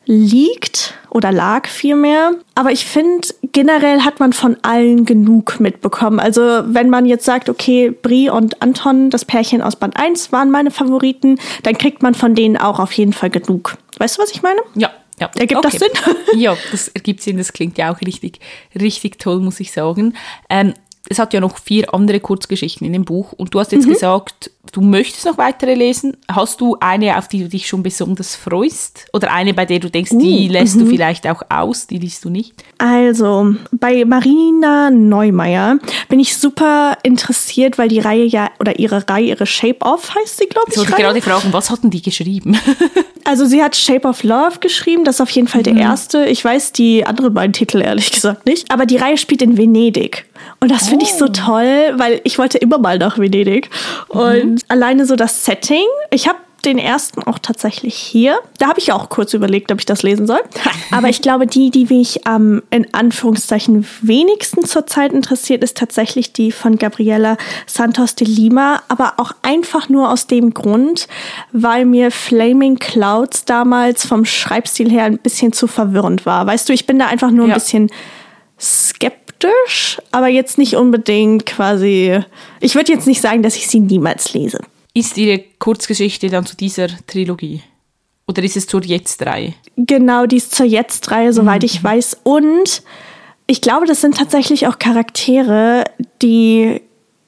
liegt 0.06 0.96
oder 1.10 1.32
lag 1.32 1.68
vielmehr. 1.68 2.32
Aber 2.56 2.72
ich 2.72 2.86
finde, 2.86 3.28
generell 3.52 4.02
hat 4.02 4.20
man 4.20 4.34
von 4.34 4.58
allen 4.62 5.06
genug 5.06 5.60
mitbekommen. 5.60 6.20
Also 6.20 6.42
wenn 6.42 6.90
man 6.90 7.06
jetzt 7.06 7.26
sagt, 7.26 7.50
okay, 7.50 7.92
Brie 7.92 8.30
und 8.30 8.62
Anton, 8.62 9.10
das 9.10 9.26
Pärchen 9.26 9.62
aus 9.62 9.76
Band 9.76 9.98
1 9.98 10.32
waren 10.32 10.52
meine 10.52 10.72
Favoriten, 10.72 11.40
dann 11.64 11.78
kriegt 11.78 12.02
man 12.02 12.16
von 12.16 12.36
denen 12.36 12.58
auch 12.58 12.80
auf 12.80 12.92
jeden 12.94 13.14
Fall 13.14 13.30
genug. 13.30 13.78
Weißt 14.00 14.18
du, 14.18 14.22
was 14.22 14.32
ich 14.32 14.42
meine? 14.42 14.60
Ja. 14.76 14.90
Ja. 15.20 15.30
Ergibt 15.38 15.64
okay. 15.64 15.78
das 15.78 15.80
Sinn? 15.80 16.40
ja, 16.40 16.58
das 16.72 16.88
ergibt 16.88 17.22
Sinn. 17.22 17.38
Das 17.38 17.54
klingt 17.54 17.78
ja 17.78 17.94
auch 17.94 18.02
richtig, 18.02 18.40
richtig 18.74 19.20
toll, 19.20 19.40
muss 19.40 19.60
ich 19.60 19.72
sagen. 19.72 20.16
Ähm, 20.50 20.74
es 21.12 21.20
hat 21.20 21.34
ja 21.34 21.42
noch 21.42 21.58
vier 21.58 21.94
andere 21.94 22.22
Kurzgeschichten 22.22 22.88
in 22.88 22.94
dem 22.94 23.04
Buch 23.04 23.34
und 23.34 23.54
du 23.54 23.60
hast 23.60 23.74
jetzt 23.74 23.86
mhm. 23.86 23.92
gesagt, 23.92 24.50
du 24.72 24.80
möchtest 24.80 25.26
noch 25.26 25.38
weitere 25.38 25.74
lesen. 25.74 26.16
Hast 26.32 26.62
du 26.62 26.78
eine, 26.80 27.18
auf 27.18 27.28
die 27.28 27.40
du 27.40 27.50
dich 27.50 27.68
schon 27.68 27.84
besonders 27.84 28.38
freust? 28.38 29.08
Oder 29.12 29.34
eine, 29.34 29.54
bei 29.54 29.66
der 29.66 29.80
du 29.80 29.90
denkst, 29.90 30.12
uh, 30.12 30.20
die 30.20 30.48
lässt 30.48 30.76
du 30.76 30.86
mhm. 30.86 30.90
vielleicht 30.90 31.28
auch 31.28 31.44
aus, 31.50 31.88
die 31.88 31.98
liest 31.98 32.24
du 32.24 32.30
nicht? 32.30 32.54
Also, 32.78 33.56
bei 33.72 34.06
Marina 34.06 34.90
Neumeier 34.90 35.80
bin 36.08 36.22
ich 36.22 36.38
super 36.38 36.98
interessiert, 37.04 37.78
weil 37.78 37.90
die 37.90 38.00
Reihe 38.00 38.24
ja, 38.24 38.50
oder 38.62 38.80
ihre 38.80 39.08
Reihe, 39.10 39.26
ihre 39.26 39.46
Shape 39.46 39.82
Off 39.82 40.16
heißt 40.16 40.38
sie, 40.38 40.46
glaube 40.46 40.68
ich. 40.70 40.78
Ich 40.78 40.80
wollte 40.80 41.02
gerade 41.02 41.22
fragen, 41.22 41.52
was 41.52 41.70
hatten 41.70 41.90
die 41.90 42.02
geschrieben? 42.02 42.58
Also 43.24 43.46
sie 43.46 43.62
hat 43.64 43.76
Shape 43.76 44.08
of 44.08 44.24
Love 44.24 44.60
geschrieben, 44.60 45.04
das 45.04 45.16
ist 45.16 45.22
auf 45.22 45.30
jeden 45.30 45.48
Fall 45.48 45.64
der 45.64 45.76
erste. 45.76 46.26
Ich 46.26 46.44
weiß 46.44 46.72
die 46.72 47.06
anderen 47.06 47.34
beiden 47.34 47.54
Titel 47.54 47.80
ehrlich 47.80 48.12
gesagt 48.12 48.46
nicht. 48.46 48.72
Aber 48.72 48.86
die 48.86 48.98
Reihe 48.98 49.16
spielt 49.18 49.42
in 49.42 49.58
Venedig. 49.58 50.26
Und 50.60 50.70
das 50.72 50.90
finde 50.90 51.06
ich 51.06 51.14
so 51.14 51.28
toll, 51.28 51.94
weil 51.98 52.22
ich 52.24 52.38
wollte 52.38 52.58
immer 52.60 52.78
mal 52.78 52.98
nach 53.00 53.18
Venedig. 53.18 53.70
Und 54.10 54.62
alleine 54.68 55.06
so 55.06 55.16
das 55.16 55.44
Setting. 55.46 55.86
Ich 56.12 56.28
habe 56.28 56.38
den 56.66 56.78
ersten 56.78 57.24
auch 57.24 57.40
tatsächlich 57.40 57.96
hier. 57.96 58.38
Da 58.60 58.68
habe 58.68 58.80
ich 58.80 58.92
auch 58.92 59.10
kurz 59.10 59.34
überlegt, 59.34 59.72
ob 59.72 59.80
ich 59.80 59.88
das 59.88 60.04
lesen 60.04 60.28
soll. 60.28 60.40
Aber 60.92 61.10
ich 61.10 61.24
glaube, 61.24 61.48
die, 61.48 61.72
die 61.72 61.86
mich 61.86 62.28
am 62.28 62.62
in 62.70 62.94
Anführungszeichen 62.94 63.88
wenigsten 64.04 64.64
zurzeit 64.64 65.12
interessiert, 65.12 65.64
ist 65.64 65.76
tatsächlich 65.78 66.34
die 66.34 66.52
von 66.52 66.78
Gabriela 66.78 67.38
Santos 67.66 68.14
de 68.14 68.28
Lima. 68.28 68.84
Aber 68.90 69.14
auch 69.18 69.32
einfach 69.42 69.90
nur 69.90 70.12
aus 70.12 70.28
dem 70.28 70.54
Grund, 70.54 71.08
weil 71.52 71.86
mir 71.86 72.12
Flaming 72.12 72.78
Clouds 72.78 73.46
damals 73.46 74.06
vom 74.06 74.24
Schreibstil 74.26 74.92
her 74.92 75.06
ein 75.06 75.18
bisschen 75.18 75.54
zu 75.54 75.66
verwirrend 75.66 76.28
war. 76.28 76.46
Weißt 76.46 76.70
du, 76.70 76.74
ich 76.74 76.86
bin 76.86 77.00
da 77.00 77.08
einfach 77.08 77.32
nur 77.32 77.46
ein 77.46 77.50
Ja. 77.50 77.56
bisschen 77.56 77.90
skeptisch, 78.60 79.21
aber 80.12 80.28
jetzt 80.28 80.58
nicht 80.58 80.76
unbedingt 80.76 81.46
quasi. 81.46 82.20
Ich 82.60 82.76
würde 82.76 82.92
jetzt 82.92 83.08
nicht 83.08 83.22
sagen, 83.22 83.44
dass 83.44 83.56
ich 83.56 83.68
sie 83.68 83.80
niemals 83.80 84.34
lese. 84.34 84.60
Ist 84.94 85.18
Ihre 85.18 85.44
Kurzgeschichte 85.60 86.30
dann 86.30 86.46
zu 86.46 86.56
dieser 86.56 86.88
Trilogie? 87.08 87.62
Oder 88.28 88.44
ist 88.44 88.58
es 88.58 88.68
zur 88.68 88.84
Jetzt-Reihe? 88.84 89.54
Genau, 89.78 90.26
die 90.26 90.38
ist 90.38 90.56
zur 90.56 90.66
Jetzt-Reihe, 90.66 91.34
soweit 91.34 91.64
ich 91.64 91.84
weiß. 91.84 92.20
Und 92.24 92.84
ich 93.48 93.62
glaube, 93.62 93.86
das 93.86 94.02
sind 94.02 94.18
tatsächlich 94.18 94.68
auch 94.68 94.80
Charaktere, 94.80 95.84
die 96.22 96.82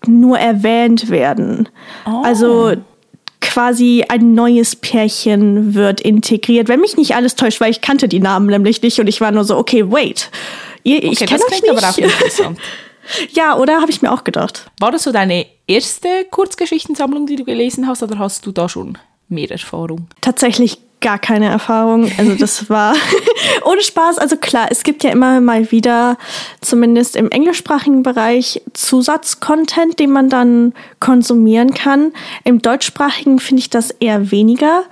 nur 0.05 0.37
erwähnt 0.39 1.09
werden. 1.09 1.69
Also 2.05 2.73
quasi 3.53 4.03
ein 4.09 4.33
neues 4.33 4.75
Pärchen 4.75 5.75
wird 5.75 6.01
integriert. 6.01 6.67
Wenn 6.69 6.79
mich 6.79 6.97
nicht 6.97 7.15
alles 7.15 7.35
täuscht, 7.35 7.61
weil 7.61 7.69
ich 7.69 7.81
kannte 7.81 8.07
die 8.07 8.19
Namen 8.19 8.47
nämlich 8.47 8.81
nicht 8.81 8.99
und 8.99 9.05
ich 9.07 9.21
war 9.21 9.31
nur 9.31 9.43
so, 9.43 9.57
okay, 9.57 9.91
wait. 9.91 10.31
Ihr, 10.83 11.03
ich 11.03 11.11
Okay, 11.21 11.25
kenne 11.27 11.39
das 11.47 11.53
euch 11.53 11.61
nicht. 11.61 11.69
aber 11.77 11.87
auch 11.87 11.97
interessant. 11.97 12.57
ja, 13.33 13.55
oder 13.57 13.79
habe 13.79 13.91
ich 13.91 14.01
mir 14.01 14.11
auch 14.11 14.23
gedacht. 14.23 14.71
War 14.79 14.91
das 14.91 15.03
so 15.03 15.11
deine 15.11 15.45
erste 15.67 16.07
Kurzgeschichtensammlung, 16.31 17.27
die 17.27 17.35
du 17.35 17.43
gelesen 17.43 17.87
hast, 17.87 18.01
oder 18.01 18.17
hast 18.17 18.43
du 18.47 18.51
da 18.51 18.67
schon 18.67 18.97
mehr 19.29 19.51
Erfahrung? 19.51 20.07
tatsächlich 20.21 20.79
gar 21.03 21.19
keine 21.19 21.47
Erfahrung. 21.47 22.09
Also 22.17 22.33
das 22.33 22.69
war 22.69 22.95
ohne 23.65 23.81
Spaß. 23.83 24.17
Also 24.17 24.37
klar, 24.37 24.67
es 24.71 24.81
gibt 24.81 25.03
ja 25.03 25.11
immer 25.11 25.39
mal 25.41 25.71
wieder, 25.71 26.17
zumindest 26.61 27.15
im 27.15 27.29
englischsprachigen 27.29 28.01
Bereich, 28.01 28.61
Zusatzcontent, 28.73 29.99
den 29.99 30.09
man 30.09 30.29
dann 30.29 30.73
konsumieren 30.99 31.75
kann. 31.75 32.13
Im 32.43 32.61
deutschsprachigen 32.61 33.37
finde 33.37 33.59
ich 33.59 33.69
das 33.69 33.91
eher 33.91 34.31
weniger. 34.31 34.83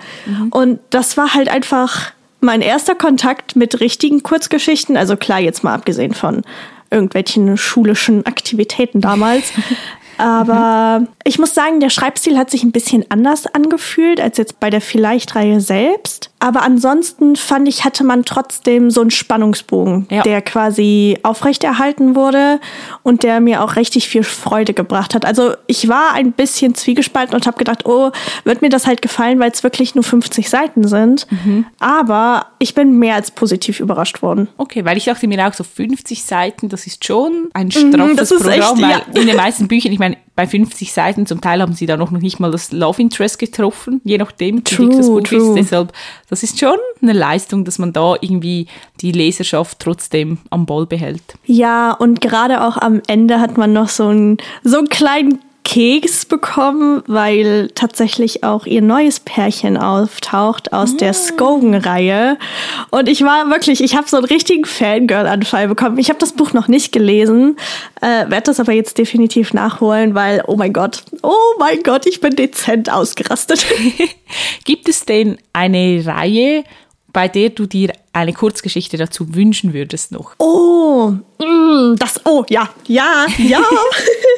Und 0.50 0.78
das 0.90 1.16
war 1.16 1.34
halt 1.34 1.48
einfach 1.48 2.12
mein 2.40 2.60
erster 2.60 2.94
Kontakt 2.94 3.56
mit 3.56 3.80
richtigen 3.80 4.22
Kurzgeschichten. 4.22 4.96
Also 4.96 5.16
klar, 5.16 5.40
jetzt 5.40 5.64
mal 5.64 5.74
abgesehen 5.74 6.14
von 6.14 6.42
irgendwelchen 6.90 7.56
schulischen 7.56 8.26
Aktivitäten 8.26 9.00
damals. 9.00 9.52
Aber 10.18 11.06
ich 11.24 11.38
muss 11.38 11.54
sagen, 11.54 11.80
der 11.80 11.90
Schreibstil 11.90 12.38
hat 12.38 12.50
sich 12.50 12.62
ein 12.62 12.72
bisschen 12.72 13.04
anders 13.10 13.46
angefühlt 13.46 14.20
als 14.20 14.38
jetzt 14.38 14.60
bei 14.60 14.70
der 14.70 14.80
Vielleicht-Reihe 14.80 15.60
selbst. 15.60 16.31
Aber 16.42 16.62
ansonsten 16.62 17.36
fand 17.36 17.68
ich, 17.68 17.84
hatte 17.84 18.02
man 18.02 18.24
trotzdem 18.24 18.90
so 18.90 19.00
einen 19.00 19.12
Spannungsbogen, 19.12 20.08
Ja. 20.10 20.22
der 20.22 20.42
quasi 20.42 21.16
aufrechterhalten 21.22 22.16
wurde 22.16 22.58
und 23.04 23.22
der 23.22 23.38
mir 23.38 23.62
auch 23.62 23.76
richtig 23.76 24.08
viel 24.08 24.24
Freude 24.24 24.74
gebracht 24.74 25.14
hat. 25.14 25.24
Also 25.24 25.54
ich 25.68 25.88
war 25.88 26.14
ein 26.14 26.32
bisschen 26.32 26.74
zwiegespalten 26.74 27.36
und 27.36 27.46
habe 27.46 27.58
gedacht, 27.58 27.86
oh, 27.86 28.10
wird 28.42 28.60
mir 28.60 28.70
das 28.70 28.88
halt 28.88 29.02
gefallen, 29.02 29.38
weil 29.38 29.52
es 29.52 29.62
wirklich 29.62 29.94
nur 29.94 30.02
50 30.02 30.50
Seiten 30.50 30.88
sind. 30.88 31.28
Aber 31.78 32.46
ich 32.58 32.74
bin 32.74 32.98
mehr 32.98 33.14
als 33.14 33.30
positiv 33.30 33.78
überrascht 33.78 34.20
worden. 34.20 34.48
Okay, 34.56 34.84
weil 34.84 34.96
ich 34.96 35.04
dachte 35.04 35.28
mir 35.28 35.46
auch 35.46 35.54
so 35.54 35.62
50 35.62 36.24
Seiten, 36.24 36.68
das 36.68 36.86
ist 36.88 37.04
schon 37.04 37.50
ein 37.54 37.70
straffes 37.70 37.92
Mhm, 37.92 38.16
das 38.16 38.30
ist 38.32 38.42
Programm, 38.42 38.82
echt, 38.82 38.82
weil 38.82 38.90
ja. 39.14 39.20
in 39.20 39.26
den 39.28 39.36
meisten 39.36 39.68
Büchern, 39.68 39.92
ich 39.92 39.98
meine, 40.00 40.16
bei 40.34 40.46
50 40.46 40.92
Seiten 40.92 41.26
zum 41.26 41.40
Teil 41.40 41.60
haben 41.60 41.74
sie 41.74 41.86
da 41.86 41.96
noch 41.96 42.10
nicht 42.10 42.40
mal 42.40 42.50
das 42.50 42.72
Love 42.72 43.02
Interest 43.02 43.38
getroffen, 43.38 44.00
je 44.04 44.16
nachdem, 44.16 44.58
wie 44.58 44.62
True, 44.62 44.88
dick 44.88 44.96
das 44.98 45.06
Buch 45.06 45.20
true. 45.22 45.48
ist. 45.48 45.54
Deshalb, 45.56 45.92
das 46.30 46.42
ist 46.42 46.58
schon 46.58 46.76
eine 47.02 47.12
Leistung, 47.12 47.64
dass 47.64 47.78
man 47.78 47.92
da 47.92 48.14
irgendwie 48.20 48.66
die 49.00 49.12
Leserschaft 49.12 49.78
trotzdem 49.78 50.38
am 50.50 50.64
Ball 50.64 50.86
behält. 50.86 51.22
Ja, 51.44 51.92
und 51.92 52.20
gerade 52.20 52.64
auch 52.64 52.78
am 52.78 53.02
Ende 53.06 53.40
hat 53.40 53.58
man 53.58 53.72
noch 53.72 53.88
so 53.88 54.08
einen, 54.08 54.38
so 54.64 54.78
einen 54.78 54.88
kleinen 54.88 55.38
Keks 55.64 56.24
bekommen, 56.24 57.02
weil 57.06 57.68
tatsächlich 57.74 58.42
auch 58.42 58.66
ihr 58.66 58.82
neues 58.82 59.20
Pärchen 59.20 59.76
auftaucht 59.76 60.72
aus 60.72 60.96
der 60.96 61.12
Skogan-Reihe. 61.12 62.36
Und 62.90 63.08
ich 63.08 63.22
war 63.22 63.48
wirklich, 63.48 63.82
ich 63.82 63.96
habe 63.96 64.08
so 64.08 64.16
einen 64.16 64.26
richtigen 64.26 64.64
Fangirl-Anfall 64.64 65.68
bekommen. 65.68 65.98
Ich 65.98 66.08
habe 66.08 66.18
das 66.18 66.32
Buch 66.32 66.52
noch 66.52 66.68
nicht 66.68 66.92
gelesen, 66.92 67.56
äh, 68.00 68.28
werde 68.28 68.42
das 68.42 68.60
aber 68.60 68.72
jetzt 68.72 68.98
definitiv 68.98 69.54
nachholen, 69.54 70.14
weil, 70.14 70.42
oh 70.46 70.56
mein 70.56 70.72
Gott, 70.72 71.04
oh 71.22 71.54
mein 71.58 71.82
Gott, 71.82 72.06
ich 72.06 72.20
bin 72.20 72.34
dezent 72.34 72.90
ausgerastet. 72.90 73.64
Gibt 74.64 74.88
es 74.88 75.04
denn 75.04 75.38
eine 75.52 76.02
Reihe, 76.04 76.64
bei 77.12 77.28
der 77.28 77.50
du 77.50 77.66
dir 77.66 77.92
eine 78.12 78.32
Kurzgeschichte 78.32 78.96
dazu 78.96 79.34
wünschen 79.34 79.72
würdest 79.74 80.12
noch? 80.12 80.32
Oh, 80.38 81.12
mm, 81.38 81.96
das, 81.98 82.20
oh, 82.24 82.44
ja, 82.48 82.68
ja, 82.86 83.26
ja. 83.38 83.60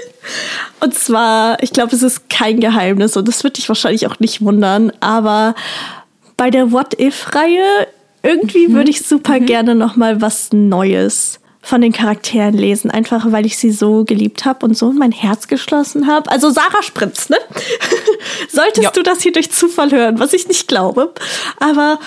und 0.80 0.94
zwar, 0.94 1.62
ich 1.62 1.72
glaube, 1.72 1.94
es 1.94 2.02
ist 2.02 2.28
kein 2.28 2.60
Geheimnis 2.60 3.16
und 3.16 3.28
das 3.28 3.44
wird 3.44 3.58
dich 3.58 3.68
wahrscheinlich 3.68 4.06
auch 4.06 4.18
nicht 4.20 4.40
wundern, 4.42 4.92
aber 5.00 5.54
bei 6.36 6.50
der 6.50 6.72
What 6.72 6.98
If-Reihe, 7.00 7.86
irgendwie 8.22 8.72
würde 8.72 8.90
ich 8.90 9.02
super 9.06 9.38
gerne 9.38 9.74
noch 9.74 9.96
mal 9.96 10.20
was 10.20 10.52
Neues 10.52 11.40
von 11.62 11.80
den 11.80 11.92
Charakteren 11.92 12.54
lesen, 12.54 12.90
einfach 12.90 13.32
weil 13.32 13.46
ich 13.46 13.56
sie 13.56 13.70
so 13.70 14.04
geliebt 14.04 14.44
habe 14.44 14.66
und 14.66 14.76
so 14.76 14.90
in 14.90 14.98
mein 14.98 15.12
Herz 15.12 15.46
geschlossen 15.48 16.06
habe. 16.06 16.30
Also 16.30 16.50
Sarah 16.50 16.82
Spritz, 16.82 17.30
ne? 17.30 17.38
Solltest 18.50 18.82
Ja. 18.82 18.90
du 18.90 19.02
das 19.02 19.22
hier 19.22 19.32
durch 19.32 19.50
Zufall 19.50 19.90
hören, 19.90 20.18
was 20.18 20.32
ich 20.34 20.46
nicht 20.48 20.68
glaube, 20.68 21.14
aber 21.58 21.98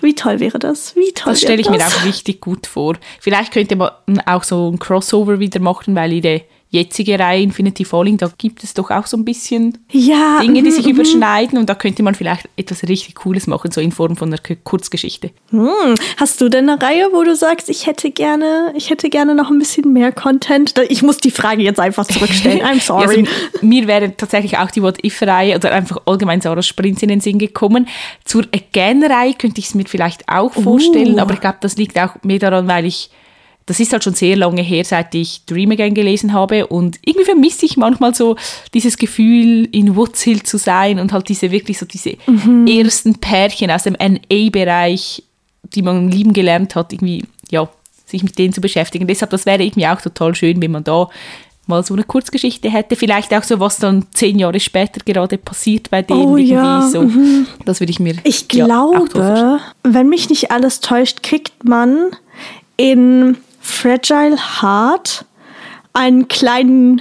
wie 0.00 0.14
toll 0.14 0.40
wäre 0.40 0.58
das? 0.58 0.96
Wie 0.96 1.12
toll 1.12 1.32
Das 1.32 1.40
stelle 1.40 1.60
ich 1.60 1.68
wäre 1.68 1.78
mir 1.78 1.86
auch 1.86 2.04
richtig 2.04 2.40
gut 2.40 2.66
vor. 2.66 2.96
Vielleicht 3.20 3.52
könnte 3.52 3.76
man 3.76 3.90
auch 4.26 4.42
so 4.42 4.70
ein 4.70 4.78
Crossover 4.78 5.38
wieder 5.38 5.60
machen, 5.60 5.94
weil 5.94 6.12
ihre 6.12 6.42
jetzige 6.72 7.18
Reihe 7.18 7.42
Infinity 7.42 7.84
Falling, 7.84 8.16
da 8.16 8.32
gibt 8.38 8.64
es 8.64 8.72
doch 8.72 8.90
auch 8.90 9.06
so 9.06 9.18
ein 9.18 9.26
bisschen 9.26 9.78
Ja, 9.90 10.40
Dinge, 10.40 10.62
die 10.62 10.70
mhm, 10.70 10.72
sich 10.72 10.86
mhm. 10.86 10.92
überschneiden 10.92 11.58
und 11.58 11.68
da 11.68 11.74
könnte 11.74 12.02
man 12.02 12.14
vielleicht 12.14 12.48
etwas 12.56 12.82
richtig 12.88 13.14
Cooles 13.14 13.46
machen, 13.46 13.70
so 13.70 13.80
in 13.80 13.92
Form 13.92 14.16
von 14.16 14.30
einer 14.30 14.40
Kurzgeschichte. 14.64 15.30
Hm. 15.50 15.94
Hast 16.16 16.40
du 16.40 16.48
denn 16.48 16.68
eine 16.70 16.80
Reihe, 16.80 17.10
wo 17.12 17.22
du 17.24 17.36
sagst, 17.36 17.68
ich 17.68 17.86
hätte 17.86 18.10
gerne, 18.10 18.72
ich 18.74 18.88
hätte 18.88 19.10
gerne 19.10 19.34
noch 19.34 19.50
ein 19.50 19.58
bisschen 19.58 19.92
mehr 19.92 20.12
Content? 20.12 20.74
Ich 20.88 21.02
muss 21.02 21.18
die 21.18 21.30
Frage 21.30 21.62
jetzt 21.62 21.78
einfach 21.78 22.06
zurückstellen. 22.06 22.60
I'm 22.62 22.76
Ja, 22.76 22.80
sorry. 22.80 23.18
also, 23.18 23.30
mir 23.60 23.86
wäre 23.86 24.16
tatsächlich 24.16 24.56
auch 24.56 24.70
die 24.70 24.82
What-If-Reihe 24.82 25.54
oder 25.56 25.72
einfach 25.72 25.98
allgemein 26.06 26.40
Sarah 26.40 26.62
Sprintz 26.62 27.02
in 27.02 27.10
den 27.10 27.20
Sinn 27.20 27.38
gekommen. 27.38 27.86
Zur 28.24 28.44
Again-Reihe 28.44 29.34
könnte 29.34 29.60
ich 29.60 29.66
es 29.66 29.74
mir 29.74 29.84
vielleicht 29.84 30.26
auch 30.26 30.54
vorstellen, 30.54 31.16
Uh. 31.16 31.20
aber 31.20 31.34
ich 31.34 31.40
glaube, 31.40 31.58
das 31.60 31.76
liegt 31.76 31.98
auch 31.98 32.14
mehr 32.22 32.38
daran, 32.38 32.66
weil 32.66 32.86
ich 32.86 33.10
das 33.66 33.80
ist 33.80 33.92
halt 33.92 34.04
schon 34.04 34.14
sehr 34.14 34.36
lange 34.36 34.62
her, 34.62 34.84
seit 34.84 35.14
ich 35.14 35.44
Dream 35.46 35.70
Again 35.72 35.94
gelesen 35.94 36.32
habe 36.32 36.66
und 36.66 36.98
irgendwie 37.04 37.24
vermisse 37.24 37.66
ich 37.66 37.76
manchmal 37.76 38.14
so 38.14 38.36
dieses 38.74 38.96
Gefühl, 38.96 39.68
in 39.72 39.96
Woods 39.96 40.22
Hill 40.22 40.42
zu 40.42 40.58
sein 40.58 40.98
und 40.98 41.12
halt 41.12 41.28
diese 41.28 41.50
wirklich 41.50 41.78
so 41.78 41.86
diese 41.86 42.16
ersten 42.66 43.14
Pärchen 43.14 43.70
aus 43.70 43.84
dem 43.84 43.94
NA-Bereich, 43.94 45.22
die 45.74 45.82
man 45.82 46.08
lieben 46.08 46.32
gelernt 46.32 46.74
hat, 46.74 46.92
irgendwie, 46.92 47.24
ja, 47.50 47.68
sich 48.06 48.22
mit 48.22 48.38
denen 48.38 48.52
zu 48.52 48.60
beschäftigen. 48.60 49.06
Deshalb, 49.06 49.30
das 49.30 49.46
wäre 49.46 49.62
irgendwie 49.62 49.86
auch 49.86 50.00
total 50.00 50.34
schön, 50.34 50.60
wenn 50.60 50.72
man 50.72 50.84
da 50.84 51.08
mal 51.66 51.84
so 51.84 51.94
eine 51.94 52.04
Kurzgeschichte 52.04 52.70
hätte. 52.70 52.96
Vielleicht 52.96 53.32
auch 53.32 53.42
so, 53.42 53.60
was 53.60 53.78
dann 53.78 54.06
zehn 54.12 54.38
Jahre 54.38 54.60
später 54.60 55.00
gerade 55.04 55.38
passiert 55.38 55.90
bei 55.90 56.02
denen. 56.02 56.20
Oh 56.20 56.36
irgendwie 56.36 56.54
ja, 56.54 56.82
so. 56.82 57.08
Das 57.64 57.80
würde 57.80 57.90
ich 57.90 58.00
mir 58.00 58.16
Ich 58.24 58.46
ja, 58.52 58.66
glaube, 58.66 59.60
wenn 59.82 60.08
mich 60.08 60.28
nicht 60.28 60.50
alles 60.50 60.80
täuscht, 60.80 61.22
kriegt 61.22 61.64
man 61.64 62.10
in 62.76 63.36
Fragile 63.62 64.36
Heart 64.60 65.24
einen 65.94 66.28
kleinen 66.28 67.00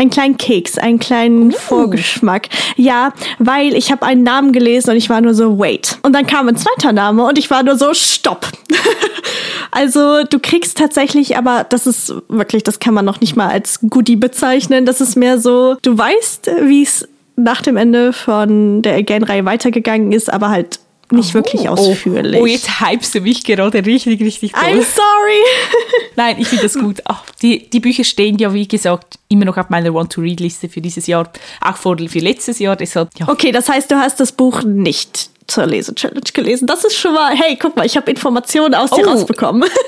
einen 0.00 0.10
kleinen 0.10 0.38
Keks, 0.38 0.78
einen 0.78 0.98
kleinen 0.98 1.52
Vorgeschmack. 1.52 2.48
Ja, 2.76 3.12
weil 3.38 3.74
ich 3.74 3.92
habe 3.92 4.06
einen 4.06 4.22
Namen 4.22 4.52
gelesen 4.52 4.90
und 4.90 4.96
ich 4.96 5.10
war 5.10 5.20
nur 5.20 5.34
so, 5.34 5.58
wait. 5.58 5.98
Und 6.02 6.14
dann 6.14 6.26
kam 6.26 6.48
ein 6.48 6.56
zweiter 6.56 6.92
Name 6.92 7.22
und 7.24 7.38
ich 7.38 7.50
war 7.50 7.62
nur 7.62 7.76
so, 7.76 7.92
stopp. 7.92 8.46
also 9.70 10.24
du 10.24 10.38
kriegst 10.38 10.78
tatsächlich, 10.78 11.36
aber 11.36 11.66
das 11.68 11.86
ist 11.86 12.14
wirklich, 12.28 12.62
das 12.62 12.78
kann 12.78 12.94
man 12.94 13.04
noch 13.04 13.20
nicht 13.20 13.36
mal 13.36 13.50
als 13.50 13.80
Goodie 13.90 14.16
bezeichnen. 14.16 14.86
Das 14.86 15.02
ist 15.02 15.16
mehr 15.16 15.38
so, 15.38 15.76
du 15.82 15.98
weißt, 15.98 16.50
wie 16.62 16.82
es 16.82 17.06
nach 17.36 17.60
dem 17.60 17.76
Ende 17.76 18.14
von 18.14 18.80
der 18.80 18.96
Again-Reihe 18.96 19.44
weitergegangen 19.44 20.12
ist, 20.12 20.32
aber 20.32 20.48
halt 20.48 20.80
nicht 21.12 21.34
wirklich 21.34 21.68
ausführlich. 21.68 22.40
Oh, 22.40 22.44
oh, 22.44 22.46
jetzt 22.46 22.80
hypst 22.80 23.14
du 23.14 23.20
mich 23.20 23.44
gerade 23.44 23.84
richtig, 23.84 24.20
richtig 24.20 24.52
toll. 24.52 24.62
I'm 24.62 24.82
sorry. 24.82 25.42
Nein, 26.20 26.36
ich 26.38 26.48
finde 26.48 26.64
das 26.64 26.74
gut. 26.74 27.00
Ach, 27.06 27.24
die, 27.40 27.70
die 27.70 27.80
Bücher 27.80 28.04
stehen 28.04 28.36
ja, 28.36 28.52
wie 28.52 28.68
gesagt, 28.68 29.18
immer 29.28 29.46
noch 29.46 29.56
auf 29.56 29.70
meiner 29.70 29.94
Want-to-Read-Liste 29.94 30.68
für 30.68 30.82
dieses 30.82 31.06
Jahr, 31.06 31.32
auch 31.62 31.76
vor, 31.78 31.96
für 31.96 32.18
letztes 32.18 32.58
Jahr. 32.58 32.76
Deshalb, 32.76 33.08
ja. 33.18 33.26
Okay, 33.26 33.52
das 33.52 33.70
heißt, 33.70 33.90
du 33.90 33.96
hast 33.96 34.20
das 34.20 34.32
Buch 34.32 34.62
nicht 34.62 35.30
zur 35.46 35.64
Lese-Challenge 35.64 36.20
gelesen. 36.34 36.66
Das 36.66 36.84
ist 36.84 36.94
schon 36.96 37.14
mal, 37.14 37.34
hey, 37.34 37.56
guck 37.58 37.74
mal, 37.74 37.86
ich 37.86 37.96
habe 37.96 38.10
Informationen 38.10 38.74
aus 38.74 38.90
dir 38.90 39.06
Oh. 39.06 39.10
rausbekommen. 39.10 39.68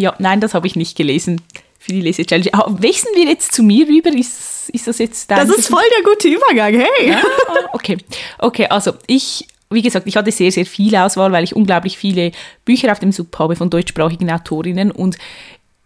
Ja, 0.00 0.14
nein, 0.20 0.40
das 0.40 0.54
habe 0.54 0.68
ich 0.68 0.76
nicht 0.76 0.96
gelesen 0.96 1.40
für 1.80 1.90
die 1.90 2.00
Lese-Challenge. 2.02 2.54
Aber 2.54 2.80
wechseln 2.80 3.10
wir 3.16 3.24
jetzt 3.24 3.52
zu 3.52 3.64
mir 3.64 3.84
rüber? 3.88 4.10
Ist, 4.10 4.70
ist 4.70 4.86
das 4.86 4.98
jetzt 4.98 5.28
dein 5.28 5.44
Das 5.44 5.58
ist 5.58 5.66
voll 5.66 5.82
der 5.96 6.04
gute 6.04 6.28
Übergang, 6.28 6.72
hey. 6.74 7.14
Ah, 7.14 7.68
okay. 7.72 7.98
Okay, 8.38 8.66
also 8.68 8.92
ich, 9.08 9.48
wie 9.70 9.82
gesagt, 9.82 10.06
ich 10.06 10.16
hatte 10.16 10.32
sehr, 10.32 10.50
sehr 10.50 10.66
viel 10.66 10.94
Auswahl, 10.96 11.32
weil 11.32 11.44
ich 11.44 11.54
unglaublich 11.54 11.98
viele 11.98 12.32
Bücher 12.64 12.90
auf 12.92 13.00
dem 13.00 13.12
Sub 13.12 13.38
habe 13.38 13.56
von 13.56 13.70
deutschsprachigen 13.70 14.30
Autorinnen 14.30 14.90
und 14.90 15.18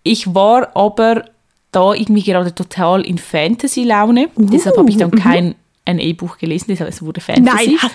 ich 0.04 0.34
war 0.34 0.76
aber 0.76 1.24
da 1.70 1.94
irgendwie 1.94 2.22
gerade 2.22 2.54
total 2.54 3.02
in 3.02 3.18
Fantasy-Laune. 3.18 4.28
Deshalb 4.36 4.76
habe 4.76 4.90
ich 4.90 4.96
dann 4.96 5.10
kein 5.10 5.54
ein 5.84 5.98
E-Buch 5.98 6.38
gelesen, 6.38 6.66
deshalb 6.68 6.90
es 6.90 7.02
wurde 7.02 7.20
Fantasy. 7.20 7.78
Nein, 7.80 7.90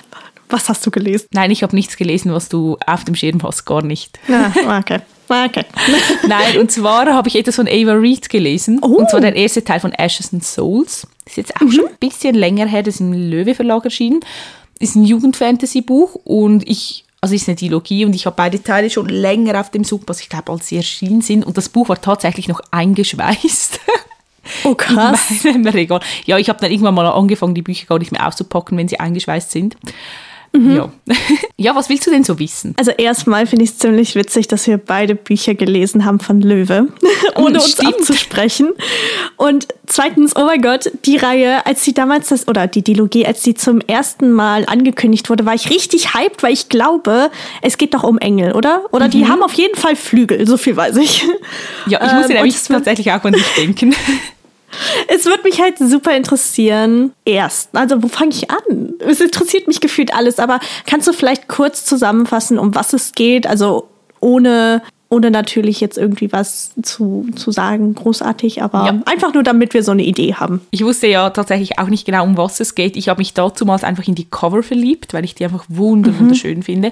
was 0.50 0.70
hast 0.70 0.86
du 0.86 0.92
gelesen? 0.92 1.28
Nein, 1.32 1.52
ich 1.52 1.64
habe 1.64 1.76
nichts 1.76 1.98
gelesen, 1.98 2.34
was 2.34 2.50
du 2.50 2.78
auf 2.86 3.04
dem 3.04 3.16
Schirm 3.16 3.42
hast, 3.44 3.66
gar 3.66 3.82
nicht. 3.82 4.20
Ah, 4.30 4.80
okay. 4.80 5.00
Okay. 5.30 5.66
Nein, 6.28 6.58
und 6.58 6.72
zwar 6.72 7.06
habe 7.08 7.28
ich 7.28 7.36
etwas 7.36 7.56
von 7.56 7.68
Ava 7.68 7.94
Reed 7.94 8.30
gelesen. 8.30 8.80
Oh. 8.82 8.88
Und 8.88 9.10
zwar 9.10 9.20
der 9.20 9.36
erste 9.36 9.62
Teil 9.64 9.82
von 9.82 9.92
Ashes 9.92 10.34
and 10.34 10.44
Souls. 10.44 11.06
Das 11.26 11.34
ist 11.34 11.38
jetzt 11.38 11.56
auch 11.58 11.70
schon 11.70 11.88
ein 11.88 11.98
bisschen 12.00 12.34
länger 12.34 12.66
her, 12.66 12.84
das 12.84 12.96
ist 12.96 13.02
im 13.02 13.12
Löwe 13.12 13.54
Verlag 13.54 13.84
erschienen. 13.84 14.22
Ist 14.80 14.96
ein 14.96 15.06
Jugendfantasy-Buch 15.06 16.16
und 16.24 16.68
ich, 16.68 17.06
also 17.22 17.34
ist 17.34 17.48
eine 17.48 17.56
Dilogie 17.56 18.06
und 18.06 18.14
ich 18.14 18.26
habe 18.26 18.36
beide 18.36 18.62
Teile 18.62 18.90
schon 18.90 19.10
länger 19.10 19.60
auf 19.60 19.72
dem 19.72 19.84
also 19.84 20.22
ich 20.22 20.30
glaube, 20.30 20.52
als 20.52 20.68
sie 20.68 20.78
erschienen 20.78 21.22
sind. 21.22 21.46
Und 21.46 21.58
das 21.58 21.70
Buch 21.70 21.90
war 21.90 22.00
tatsächlich 22.02 22.48
noch 22.48 22.62
eingeschweißt. 22.72 23.80
Oh, 24.64 24.76
krass. 24.78 25.44
in 25.44 25.62
meinem 25.62 25.74
Regal. 25.74 26.00
Ja, 26.26 26.38
ich 26.38 26.48
habe 26.50 26.60
dann 26.62 26.72
irgendwann 26.72 26.96
mal 26.96 27.06
angefangen, 27.06 27.54
die 27.54 27.62
Bücher 27.62 27.86
gar 27.86 28.00
nicht 28.00 28.12
mehr 28.12 28.26
auszupacken, 28.26 28.78
wenn 28.78 28.88
sie 28.88 28.98
eingeschweißt 28.98 29.52
sind. 29.52 29.76
Ja. 30.54 30.92
ja, 31.58 31.76
was 31.76 31.90
willst 31.90 32.08
du 32.08 32.12
denn 32.12 32.24
so 32.24 32.40
wissen? 32.40 32.74
Also 32.78 32.92
erstmal 32.92 33.46
finde 33.46 33.66
ich 33.66 33.72
es 33.72 33.78
ziemlich 33.78 34.16
witzig, 34.16 34.48
dass 34.48 34.66
wir 34.68 34.78
beide 34.78 35.14
Bücher 35.16 35.54
gelesen 35.54 36.06
haben 36.06 36.20
von 36.20 36.42
Löwe, 36.42 36.88
ohne 37.36 37.60
uns 37.62 37.74
Stimmt. 37.74 37.94
abzusprechen. 37.96 38.70
Und 39.36 39.68
zweitens, 39.86 40.36
oh 40.36 40.46
mein 40.46 40.62
Gott, 40.62 40.92
die 41.06 41.18
Reihe, 41.18 41.66
als 41.66 41.84
sie 41.84 41.94
damals 41.94 42.30
das, 42.30 42.48
oder 42.48 42.68
die 42.68 42.82
Dilogie, 42.82 43.26
als 43.26 43.44
sie 43.44 43.54
zum 43.54 43.82
ersten 43.82 44.32
Mal 44.32 44.66
angekündigt 44.66 45.30
wurde, 45.30 45.46
war 45.46 45.54
ich 45.54 45.70
richtig 45.70 46.14
hyped, 46.14 46.42
weil 46.44 46.54
ich 46.54 46.70
glaube, 46.70 47.30
es 47.62 47.78
geht 47.78 47.94
doch 47.94 48.04
um 48.04 48.18
Engel, 48.18 48.54
oder? 48.54 48.86
Oder 48.92 49.10
die 49.10 49.28
haben 49.28 49.44
auf 49.44 49.54
jeden 49.54 49.76
Fall 49.76 49.96
Flügel, 49.96 50.48
so 50.48 50.58
viel 50.58 50.76
weiß 50.76 50.98
ich. 50.98 51.24
Ja, 51.88 52.04
ich 52.06 52.14
musste 52.14 52.32
Ähm, 52.34 52.38
nämlich 52.38 52.62
tatsächlich 52.64 53.12
auch 53.12 53.24
an 53.24 53.34
dich 53.34 53.46
denken. 53.56 53.96
Es 55.08 55.26
würde 55.26 55.44
mich 55.44 55.60
halt 55.62 55.78
super 55.78 56.16
interessieren. 56.16 57.12
Erst, 57.26 57.70
also 57.76 58.02
wo 58.04 58.08
fange 58.08 58.32
ich 58.32 58.50
an? 58.50 58.94
Es 59.00 59.20
interessiert 59.22 59.68
mich 59.68 59.80
gefühlt 59.82 60.14
alles, 60.14 60.40
aber 60.40 60.60
kannst 60.86 61.08
du 61.08 61.14
vielleicht 61.14 61.48
kurz 61.48 61.86
zusammenfassen, 61.86 62.58
um 62.60 62.76
was 62.76 62.94
es 62.94 63.12
geht? 63.14 63.48
Also 63.48 63.88
ohne, 64.20 64.82
ohne 65.10 65.32
natürlich 65.32 65.80
jetzt 65.80 65.98
irgendwie 65.98 66.32
was 66.32 66.72
zu, 66.82 67.28
zu 67.36 67.52
sagen, 67.52 67.96
großartig, 67.96 68.62
aber 68.62 68.86
Ja. 68.86 69.02
einfach 69.06 69.34
nur, 69.34 69.44
damit 69.44 69.74
wir 69.74 69.84
so 69.84 69.92
eine 69.92 70.04
Idee 70.04 70.34
haben. 70.34 70.62
Ich 70.72 70.84
wusste 70.84 71.08
ja 71.08 71.30
tatsächlich 71.30 71.80
auch 71.80 71.88
nicht 71.88 72.06
genau, 72.06 72.24
um 72.24 72.36
was 72.38 72.60
es 72.60 72.76
geht. 72.76 72.98
Ich 72.98 73.08
habe 73.10 73.20
mich 73.20 73.34
dazumals 73.34 73.84
einfach 73.84 74.08
in 74.08 74.16
die 74.16 74.26
Cover 74.30 74.64
verliebt, 74.64 75.14
weil 75.14 75.24
ich 75.24 75.36
die 75.36 75.46
einfach 75.46 75.70
Mhm. 75.70 75.78
wunderschön 75.78 76.64
finde. 76.64 76.92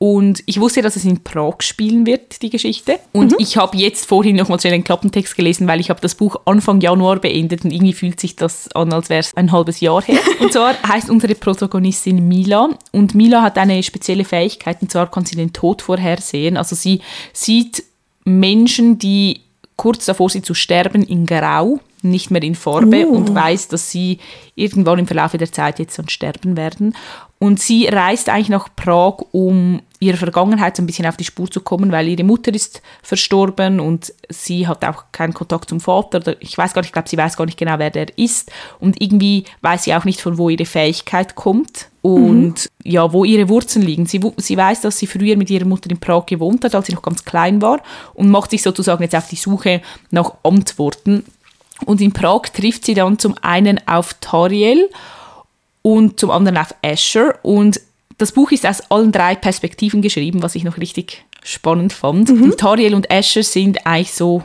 Und 0.00 0.44
ich 0.46 0.60
wusste, 0.60 0.80
dass 0.80 0.94
es 0.94 1.04
in 1.04 1.24
Prag 1.24 1.56
spielen 1.60 2.06
wird, 2.06 2.40
die 2.42 2.50
Geschichte. 2.50 3.00
Und 3.12 3.32
Mhm. 3.32 3.36
ich 3.40 3.56
habe 3.56 3.76
jetzt 3.76 4.06
vorhin 4.06 4.36
nochmal 4.36 4.60
schnell 4.60 4.72
den 4.74 4.84
Klappentext 4.84 5.34
gelesen, 5.34 5.66
weil 5.66 5.80
ich 5.80 5.90
habe 5.90 6.00
das 6.00 6.14
Buch 6.14 6.36
Anfang 6.44 6.80
Januar 6.80 7.18
beendet 7.18 7.64
und 7.64 7.72
irgendwie 7.72 7.92
fühlt 7.92 8.20
sich 8.20 8.36
das 8.36 8.70
an, 8.76 8.92
als 8.92 9.08
wäre 9.08 9.18
es 9.20 9.36
ein 9.36 9.50
halbes 9.50 9.80
Jahr 9.80 10.00
her. 10.02 10.20
Und 10.40 10.52
zwar 10.52 10.74
heißt 10.86 11.10
unsere 11.10 11.34
Protagonistin 11.34 12.28
Mila. 12.28 12.68
Und 12.92 13.16
Mila 13.16 13.42
hat 13.42 13.58
eine 13.58 13.82
spezielle 13.82 14.24
Fähigkeit, 14.24 14.80
und 14.82 14.92
zwar 14.92 15.10
kann 15.10 15.24
sie 15.24 15.34
den 15.34 15.52
Tod 15.52 15.82
vorhersehen. 15.82 16.56
Also 16.56 16.76
sie 16.76 17.00
sieht 17.32 17.82
Menschen, 18.24 18.98
die 18.98 19.40
kurz 19.76 20.04
davor 20.04 20.30
sind 20.30 20.46
zu 20.46 20.54
sterben, 20.54 21.02
in 21.02 21.26
Grau, 21.26 21.80
nicht 22.02 22.30
mehr 22.30 22.42
in 22.44 22.54
Farbe 22.54 23.04
Oh. 23.08 23.14
und 23.14 23.34
weiß, 23.34 23.66
dass 23.68 23.90
sie 23.90 24.18
irgendwann 24.54 25.00
im 25.00 25.06
Verlauf 25.08 25.32
der 25.32 25.50
Zeit 25.50 25.80
jetzt 25.80 25.98
dann 25.98 26.08
sterben 26.08 26.56
werden. 26.56 26.94
Und 27.40 27.60
sie 27.60 27.86
reist 27.86 28.28
eigentlich 28.28 28.48
nach 28.48 28.68
Prag, 28.76 29.18
um 29.32 29.80
ihrer 30.00 30.16
Vergangenheit 30.16 30.76
so 30.76 30.82
ein 30.82 30.86
bisschen 30.86 31.06
auf 31.06 31.16
die 31.16 31.24
Spur 31.24 31.50
zu 31.50 31.60
kommen, 31.60 31.90
weil 31.90 32.08
ihre 32.08 32.24
Mutter 32.24 32.54
ist 32.54 32.82
verstorben 33.02 33.80
und 33.80 34.12
sie 34.28 34.68
hat 34.68 34.84
auch 34.84 35.04
keinen 35.12 35.34
Kontakt 35.34 35.68
zum 35.68 35.80
Vater. 35.80 36.36
Ich 36.40 36.56
weiß 36.56 36.72
gar 36.72 36.82
nicht, 36.82 36.90
ich 36.90 36.92
glaube, 36.92 37.08
sie 37.08 37.16
weiß 37.16 37.36
gar 37.36 37.46
nicht 37.46 37.58
genau, 37.58 37.78
wer 37.78 37.90
der 37.90 38.16
ist. 38.16 38.52
Und 38.78 39.00
irgendwie 39.00 39.44
weiß 39.62 39.84
sie 39.84 39.94
auch 39.94 40.04
nicht, 40.04 40.20
von 40.20 40.38
wo 40.38 40.48
ihre 40.50 40.66
Fähigkeit 40.66 41.34
kommt 41.34 41.88
und 42.02 42.68
ja, 42.84 43.12
wo 43.12 43.24
ihre 43.24 43.48
Wurzeln 43.48 43.84
liegen. 43.84 44.06
Sie, 44.06 44.20
sie 44.36 44.56
weiß, 44.56 44.82
dass 44.82 44.98
sie 44.98 45.06
früher 45.06 45.36
mit 45.36 45.50
ihrer 45.50 45.66
Mutter 45.66 45.90
in 45.90 45.98
Prag 45.98 46.26
gewohnt 46.26 46.64
hat, 46.64 46.74
als 46.74 46.86
sie 46.86 46.94
noch 46.94 47.02
ganz 47.02 47.24
klein 47.24 47.60
war 47.60 47.80
und 48.14 48.30
macht 48.30 48.50
sich 48.50 48.62
sozusagen 48.62 49.02
jetzt 49.02 49.16
auf 49.16 49.28
die 49.28 49.36
Suche 49.36 49.82
nach 50.10 50.34
Antworten. 50.44 51.24
Und 51.86 52.00
in 52.00 52.12
Prag 52.12 52.42
trifft 52.54 52.84
sie 52.84 52.94
dann 52.94 53.18
zum 53.18 53.34
einen 53.42 53.80
auf 53.86 54.14
Tariel 54.20 54.88
und 55.82 56.20
zum 56.20 56.30
anderen 56.30 56.58
auf 56.58 56.74
Asher. 56.82 57.38
Und 57.42 57.80
das 58.18 58.32
Buch 58.32 58.50
ist 58.50 58.66
aus 58.66 58.80
allen 58.90 59.12
drei 59.12 59.34
Perspektiven 59.34 60.02
geschrieben, 60.02 60.42
was 60.42 60.54
ich 60.54 60.64
noch 60.64 60.76
richtig 60.78 61.24
spannend 61.42 61.92
fand. 61.92 62.30
Und 62.30 62.58
Tariel 62.58 62.94
und 62.94 63.10
Asher 63.10 63.42
sind 63.42 63.86
eigentlich 63.86 64.12
so 64.12 64.42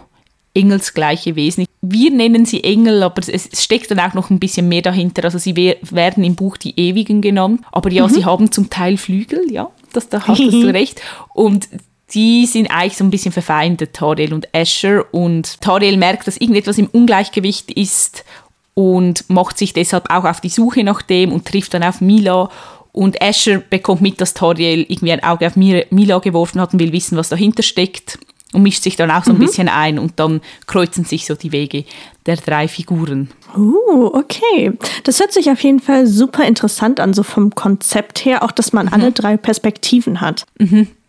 engelsgleiche 0.53 1.35
Wesen. 1.35 1.65
Wir 1.81 2.11
nennen 2.11 2.45
sie 2.45 2.63
Engel, 2.63 3.01
aber 3.03 3.21
es 3.27 3.49
steckt 3.61 3.89
dann 3.91 3.99
auch 3.99 4.13
noch 4.13 4.29
ein 4.29 4.39
bisschen 4.39 4.69
mehr 4.69 4.81
dahinter. 4.83 5.23
Also 5.25 5.37
sie 5.37 5.55
we- 5.57 5.77
werden 5.81 6.23
im 6.23 6.35
Buch 6.35 6.57
die 6.57 6.79
Ewigen 6.79 7.21
genannt. 7.21 7.61
Aber 7.71 7.91
ja, 7.91 8.07
sie 8.07 8.23
haben 8.25 8.51
zum 8.51 8.69
Teil 8.69 8.97
Flügel, 8.97 9.51
ja, 9.51 9.69
das, 9.91 10.09
da 10.09 10.25
hast 10.27 10.39
du 10.39 10.67
recht. 10.73 11.01
Und 11.33 11.67
die 12.13 12.45
sind 12.45 12.67
eigentlich 12.67 12.97
so 12.97 13.03
ein 13.03 13.09
bisschen 13.09 13.31
verfeindet, 13.31 13.93
Tariel 13.93 14.33
und 14.33 14.47
Asher. 14.53 15.05
Und 15.11 15.59
Tariel 15.61 15.97
merkt, 15.97 16.27
dass 16.27 16.37
irgendetwas 16.37 16.77
im 16.77 16.87
Ungleichgewicht 16.87 17.71
ist 17.71 18.23
und 18.75 19.27
macht 19.29 19.57
sich 19.57 19.73
deshalb 19.73 20.09
auch 20.11 20.23
auf 20.25 20.39
die 20.41 20.49
Suche 20.49 20.83
nach 20.83 21.01
dem 21.01 21.31
und 21.31 21.45
trifft 21.45 21.73
dann 21.73 21.83
auf 21.83 21.99
Mila. 22.01 22.49
Und 22.93 23.21
Asher 23.21 23.57
bekommt 23.57 24.01
mit, 24.01 24.21
dass 24.21 24.33
Tariel 24.33 24.85
irgendwie 24.87 25.11
ein 25.11 25.23
Auge 25.23 25.47
auf 25.47 25.55
Mila 25.55 26.19
geworfen 26.19 26.61
hat 26.61 26.73
und 26.73 26.79
will 26.79 26.93
wissen, 26.93 27.17
was 27.17 27.29
dahinter 27.29 27.63
steckt 27.63 28.19
und 28.53 28.61
mischt 28.61 28.83
sich 28.83 28.95
dann 28.95 29.11
auch 29.11 29.25
so 29.25 29.31
ein 29.31 29.39
bisschen 29.39 29.67
ein 29.67 29.97
und 29.99 30.19
dann 30.19 30.41
kreuzen 30.67 31.03
sich 31.03 31.25
so 31.25 31.33
die 31.33 31.51
Wege 31.51 31.85
der 32.27 32.37
drei 32.37 32.67
Figuren. 32.67 33.29
Uh, 33.57 34.11
okay. 34.13 34.71
Das 35.03 35.19
hört 35.19 35.33
sich 35.33 35.49
auf 35.49 35.61
jeden 35.63 35.79
Fall 35.79 36.05
super 36.05 36.45
interessant 36.45 36.99
an, 36.99 37.15
so 37.15 37.23
vom 37.23 37.55
Konzept 37.55 38.25
her, 38.25 38.43
auch 38.43 38.51
dass 38.51 38.71
man 38.71 38.87
alle 38.87 39.11
drei 39.11 39.37
Perspektiven 39.37 40.21
hat. 40.21 40.45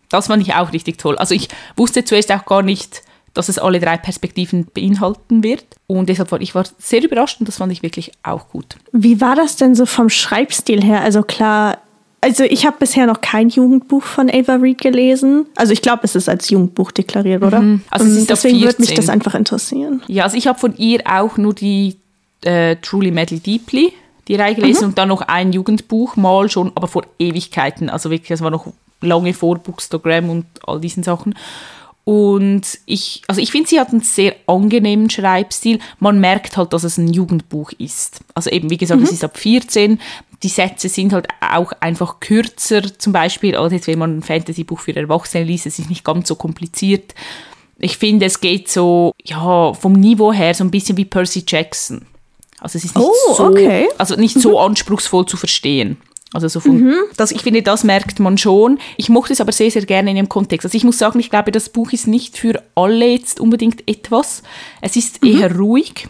Das 0.09 0.27
fand 0.27 0.41
ich 0.41 0.55
auch 0.55 0.73
richtig 0.73 0.97
toll. 0.97 1.17
Also 1.17 1.35
ich 1.35 1.49
wusste 1.75 2.03
zuerst 2.03 2.31
auch 2.31 2.45
gar 2.45 2.63
nicht, 2.63 3.03
dass 3.35 3.49
es 3.49 3.59
alle 3.59 3.79
drei 3.79 3.97
Perspektiven 3.97 4.65
beinhalten 4.73 5.43
wird. 5.43 5.65
Und 5.85 6.09
deshalb 6.09 6.31
war 6.31 6.41
ich 6.41 6.55
war 6.55 6.65
sehr 6.79 7.03
überrascht 7.03 7.39
und 7.39 7.47
das 7.47 7.57
fand 7.57 7.71
ich 7.71 7.83
wirklich 7.83 8.11
auch 8.23 8.49
gut. 8.49 8.77
Wie 8.91 9.21
war 9.21 9.35
das 9.35 9.57
denn 9.57 9.75
so 9.75 9.85
vom 9.85 10.09
Schreibstil 10.09 10.83
her? 10.83 11.01
Also 11.01 11.21
klar, 11.21 11.77
also 12.21 12.43
ich 12.43 12.65
habe 12.65 12.77
bisher 12.79 13.05
noch 13.05 13.21
kein 13.21 13.49
Jugendbuch 13.49 14.01
von 14.01 14.31
Ava 14.31 14.55
Reed 14.55 14.81
gelesen. 14.81 15.45
Also 15.55 15.73
ich 15.73 15.83
glaube, 15.83 16.01
es 16.05 16.15
ist 16.15 16.27
als 16.27 16.49
Jugendbuch 16.49 16.91
deklariert, 16.91 17.43
oder? 17.43 17.63
Also 17.91 18.05
es 18.07 18.15
ist 18.15 18.29
deswegen 18.31 18.61
würde 18.61 18.79
mich 18.79 18.89
14. 18.89 18.95
das 18.95 19.09
einfach 19.09 19.35
interessieren. 19.35 20.01
Ja, 20.07 20.23
also 20.23 20.35
ich 20.35 20.47
habe 20.47 20.57
von 20.57 20.75
ihr 20.77 21.01
auch 21.05 21.37
nur 21.37 21.53
die 21.53 21.97
äh, 22.43 22.77
Truly 22.77 23.11
Madly 23.11 23.39
Deeply, 23.39 23.93
die 24.27 24.35
Reihe 24.35 24.55
gelesen 24.55 24.85
und 24.85 24.97
dann 24.97 25.09
noch 25.09 25.21
ein 25.21 25.53
Jugendbuch, 25.53 26.15
mal 26.15 26.49
schon, 26.49 26.71
aber 26.73 26.87
vor 26.87 27.03
Ewigkeiten. 27.19 27.89
Also 27.89 28.09
wirklich, 28.09 28.29
das 28.29 28.41
war 28.41 28.49
noch 28.49 28.65
lange 29.01 29.33
vor 29.33 29.59
Bookstagram 29.59 30.29
und 30.29 30.45
all 30.65 30.79
diesen 30.79 31.03
Sachen. 31.03 31.35
Und 32.05 32.61
ich, 32.85 33.23
also 33.27 33.41
ich 33.41 33.51
finde, 33.51 33.67
sie 33.67 33.79
hat 33.79 33.89
einen 33.89 34.01
sehr 34.01 34.35
angenehmen 34.45 35.09
Schreibstil. 35.09 35.79
Man 35.99 36.19
merkt 36.19 36.55
halt, 36.55 36.71
dass 36.71 36.83
es 36.83 36.97
ein 36.97 37.11
Jugendbuch 37.11 37.71
ist. 37.79 38.19
Also 38.35 38.51
eben, 38.51 38.69
wie 38.69 38.77
gesagt, 38.77 39.01
es 39.01 39.11
ist 39.11 39.23
ab 39.23 39.37
14. 39.37 39.99
Die 40.43 40.49
Sätze 40.49 40.87
sind 40.87 41.13
halt 41.13 41.27
auch 41.41 41.71
einfach 41.79 42.19
kürzer, 42.19 42.83
zum 42.99 43.11
Beispiel, 43.11 43.55
als 43.55 43.73
jetzt, 43.73 43.87
wenn 43.87 43.97
man 43.97 44.17
ein 44.19 44.21
Fantasy-Buch 44.21 44.81
für 44.81 44.95
Erwachsene 44.95 45.45
liest. 45.45 45.65
Es 45.65 45.79
ist 45.79 45.89
nicht 45.89 46.03
ganz 46.03 46.27
so 46.27 46.35
kompliziert. 46.35 47.15
Ich 47.79 47.97
finde, 47.97 48.27
es 48.27 48.39
geht 48.39 48.69
so, 48.69 49.11
ja, 49.23 49.73
vom 49.73 49.93
Niveau 49.93 50.31
her 50.31 50.53
so 50.53 50.63
ein 50.63 50.71
bisschen 50.71 50.97
wie 50.97 51.05
Percy 51.05 51.43
Jackson. 51.47 52.05
Also 52.59 52.77
es 52.77 52.85
ist 52.85 52.95
nicht 52.95 53.07
Oh, 53.07 53.33
so, 53.33 53.45
okay. 53.47 53.87
also 53.97 54.15
nicht 54.15 54.39
so 54.39 54.59
anspruchsvoll 54.59 55.25
zu 55.25 55.37
verstehen. 55.37 55.97
Also 56.35 56.49
so 56.49 56.59
von, 56.59 56.93
das, 57.15 57.31
ich 57.31 57.41
finde, 57.41 57.61
das 57.61 57.83
merkt 57.83 58.19
man 58.19 58.37
schon. 58.37 58.77
Ich 58.97 59.09
mochte 59.09 59.33
es 59.33 59.39
aber 59.39 59.53
sehr, 59.53 59.71
sehr 59.71 59.85
gerne 59.85 60.09
in 60.09 60.17
dem 60.17 60.29
Kontext. 60.29 60.65
Also 60.65 60.75
ich 60.75 60.83
muss 60.83 60.97
sagen, 60.97 61.19
ich 61.19 61.29
glaube, 61.29 61.51
das 61.51 61.69
Buch 61.69 61.93
ist 61.93 62.07
nicht 62.07 62.37
für 62.37 62.61
alle 62.75 63.07
jetzt 63.07 63.39
unbedingt 63.39 63.87
etwas. 63.89 64.43
Es 64.81 64.97
ist 64.97 65.23
eher 65.23 65.55
ruhig. 65.55 66.07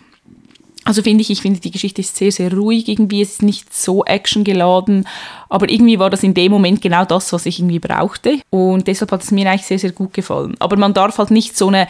Also 0.84 1.02
finde 1.02 1.22
ich, 1.22 1.30
ich 1.30 1.42
finde, 1.42 1.60
die 1.60 1.72
Geschichte 1.72 2.02
ist 2.02 2.16
sehr, 2.16 2.32
sehr 2.32 2.54
ruhig 2.54 2.88
irgendwie. 2.88 3.22
Es 3.22 3.34
ist 3.34 3.42
nicht 3.44 3.74
so 3.74 4.04
actiongeladen. 4.04 5.08
Aber 5.48 5.70
irgendwie 5.70 6.00
war 6.00 6.10
das 6.10 6.24
in 6.24 6.34
dem 6.34 6.52
Moment 6.52 6.82
genau 6.82 7.06
das, 7.06 7.32
was 7.32 7.46
ich 7.46 7.60
irgendwie 7.60 7.80
brauchte. 7.80 8.40
Und 8.50 8.88
deshalb 8.88 9.12
hat 9.12 9.24
es 9.24 9.32
mir 9.32 9.50
eigentlich 9.50 9.66
sehr, 9.66 9.80
sehr 9.80 9.92
gut 9.92 10.14
gefallen. 10.14 10.56
Aber 10.60 10.76
man 10.78 10.94
darf 10.94 11.20
halt 11.20 11.32
nicht 11.32 11.58
so 11.58 11.68
eine 11.68 11.88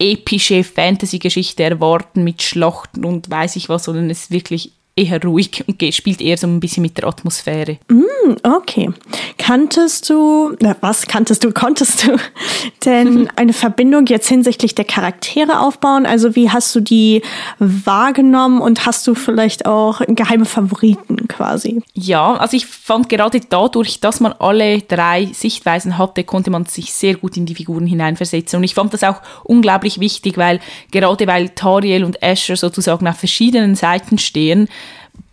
epische 0.00 0.62
Fantasy-Geschichte 0.62 1.64
erwarten 1.64 2.22
mit 2.22 2.42
Schlachten 2.42 3.04
und 3.04 3.28
weiß 3.30 3.56
ich 3.56 3.68
was, 3.68 3.84
sondern 3.84 4.10
es 4.10 4.22
ist 4.22 4.30
wirklich 4.30 4.72
eher 4.98 5.22
ruhig 5.22 5.64
und 5.66 5.82
spielt 5.94 6.20
eher 6.20 6.36
so 6.36 6.46
ein 6.46 6.60
bisschen 6.60 6.82
mit 6.82 6.98
der 6.98 7.06
Atmosphäre. 7.06 7.78
Mm, 7.88 8.36
okay. 8.42 8.90
Kanntest 9.38 10.10
du, 10.10 10.56
na, 10.60 10.76
was 10.80 11.06
kanntest 11.06 11.44
du, 11.44 11.52
konntest 11.52 12.06
du 12.06 12.16
denn 12.84 13.28
eine 13.36 13.52
Verbindung 13.52 14.06
jetzt 14.06 14.28
hinsichtlich 14.28 14.74
der 14.74 14.84
Charaktere 14.84 15.60
aufbauen? 15.60 16.06
Also 16.06 16.34
wie 16.34 16.50
hast 16.50 16.74
du 16.74 16.80
die 16.80 17.22
wahrgenommen 17.58 18.60
und 18.60 18.86
hast 18.86 19.06
du 19.06 19.14
vielleicht 19.14 19.66
auch 19.66 20.00
geheime 20.08 20.44
Favoriten 20.44 21.28
quasi? 21.28 21.82
Ja, 21.94 22.34
also 22.34 22.56
ich 22.56 22.66
fand 22.66 23.08
gerade 23.08 23.40
dadurch, 23.48 24.00
dass 24.00 24.20
man 24.20 24.32
alle 24.38 24.82
drei 24.82 25.26
Sichtweisen 25.32 25.98
hatte, 25.98 26.24
konnte 26.24 26.50
man 26.50 26.66
sich 26.66 26.92
sehr 26.92 27.14
gut 27.14 27.36
in 27.36 27.46
die 27.46 27.54
Figuren 27.54 27.86
hineinversetzen. 27.86 28.58
Und 28.58 28.64
ich 28.64 28.74
fand 28.74 28.92
das 28.92 29.04
auch 29.04 29.20
unglaublich 29.44 30.00
wichtig, 30.00 30.36
weil 30.36 30.60
gerade 30.90 31.26
weil 31.26 31.50
Tariel 31.50 32.04
und 32.04 32.22
Asher 32.22 32.56
sozusagen 32.56 33.06
auf 33.06 33.16
verschiedenen 33.16 33.74
Seiten 33.74 34.18
stehen, 34.18 34.68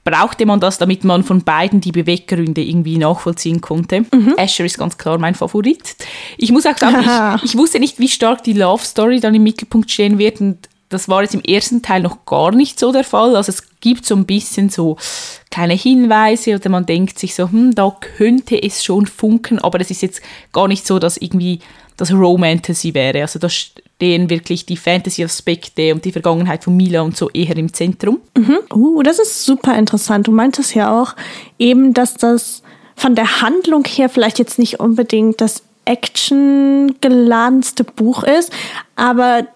brauchte 0.06 0.46
man 0.46 0.60
das, 0.60 0.78
damit 0.78 1.04
man 1.04 1.24
von 1.24 1.44
beiden 1.44 1.82
die 1.82 1.92
Beweggründe 1.92 2.62
irgendwie 2.62 2.98
nachvollziehen 2.98 3.60
konnte. 3.60 4.02
Mhm. 4.02 4.36
Asher 4.38 4.66
ist 4.66 4.78
ganz 4.78 4.98
klar 4.98 5.18
mein 5.18 5.34
Favorit. 5.34 5.96
Ich 6.38 6.52
muss 6.52 6.66
auch 6.68 6.78
sagen, 6.78 6.98
ich, 7.02 7.44
ich, 7.52 7.58
wusste 7.58 7.80
nicht, 7.80 8.00
wie 8.00 8.08
stark 8.08 8.44
die 8.44 8.54
Love 8.54 8.86
Story 8.86 9.20
dann 9.20 9.34
im 9.34 9.44
Mittelpunkt 9.44 9.90
stehen 9.90 10.20
wird 10.20 10.40
und 10.40 10.70
das 10.90 11.10
war 11.10 11.24
jetzt 11.24 11.34
im 11.34 11.42
ersten 11.42 11.82
Teil 11.82 12.04
noch 12.04 12.26
gar 12.26 12.52
nicht 12.52 12.80
so 12.80 12.92
der 12.92 13.04
Fall. 13.04 13.36
Also 13.36 13.52
es 13.52 13.64
gibt 13.82 14.06
so 14.06 14.16
ein 14.16 14.26
bisschen 14.26 14.70
so 14.70 14.98
kleine 15.50 15.74
Hinweise 15.74 16.56
oder 16.56 16.70
man 16.70 16.86
denkt 16.86 17.18
sich 17.18 17.34
so, 17.34 17.50
hm, 17.50 17.74
da 17.74 17.96
könnte 18.18 18.62
es 18.62 18.84
schon 18.84 19.08
funken, 19.08 19.58
aber 19.58 19.82
es 19.82 19.90
ist 19.90 20.04
jetzt 20.04 20.22
gar 20.54 20.68
nicht 20.68 20.86
so, 20.86 21.00
dass 21.00 21.18
irgendwie 21.18 21.60
das 21.98 22.14
Romantasy 22.14 22.94
wäre. 22.94 23.22
Also 23.22 23.40
da 23.40 23.50
stehen 23.96 24.30
wirklich 24.30 24.66
die 24.66 24.78
Fantasy-Aspekte 24.78 25.94
und 25.94 26.04
die 26.04 26.12
Vergangenheit 26.12 26.66
von 26.66 26.76
Mila 26.76 27.02
und 27.02 27.16
so 27.16 27.30
eher 27.30 27.56
im 27.56 27.72
Zentrum. 27.74 28.20
Mhm. 28.38 28.58
Uh, 28.74 29.02
das 29.04 29.20
ist 29.20 29.46
super 29.46 29.78
interessant. 29.78 30.28
Du 30.28 30.32
meintest 30.32 30.76
ja 30.76 31.02
auch 31.02 31.16
eben, 31.58 31.94
dass 31.94 32.16
das 32.16 32.62
von 32.96 33.16
der 33.16 33.42
Handlung 33.42 33.86
her 33.86 34.10
vielleicht 34.10 34.38
jetzt 34.40 34.60
nicht 34.60 34.82
unbedingt 34.82 35.40
das 35.40 35.64
actiongeladenste 35.86 37.84
Buch 37.84 38.24
ist, 38.24 38.52
aber 38.96 39.48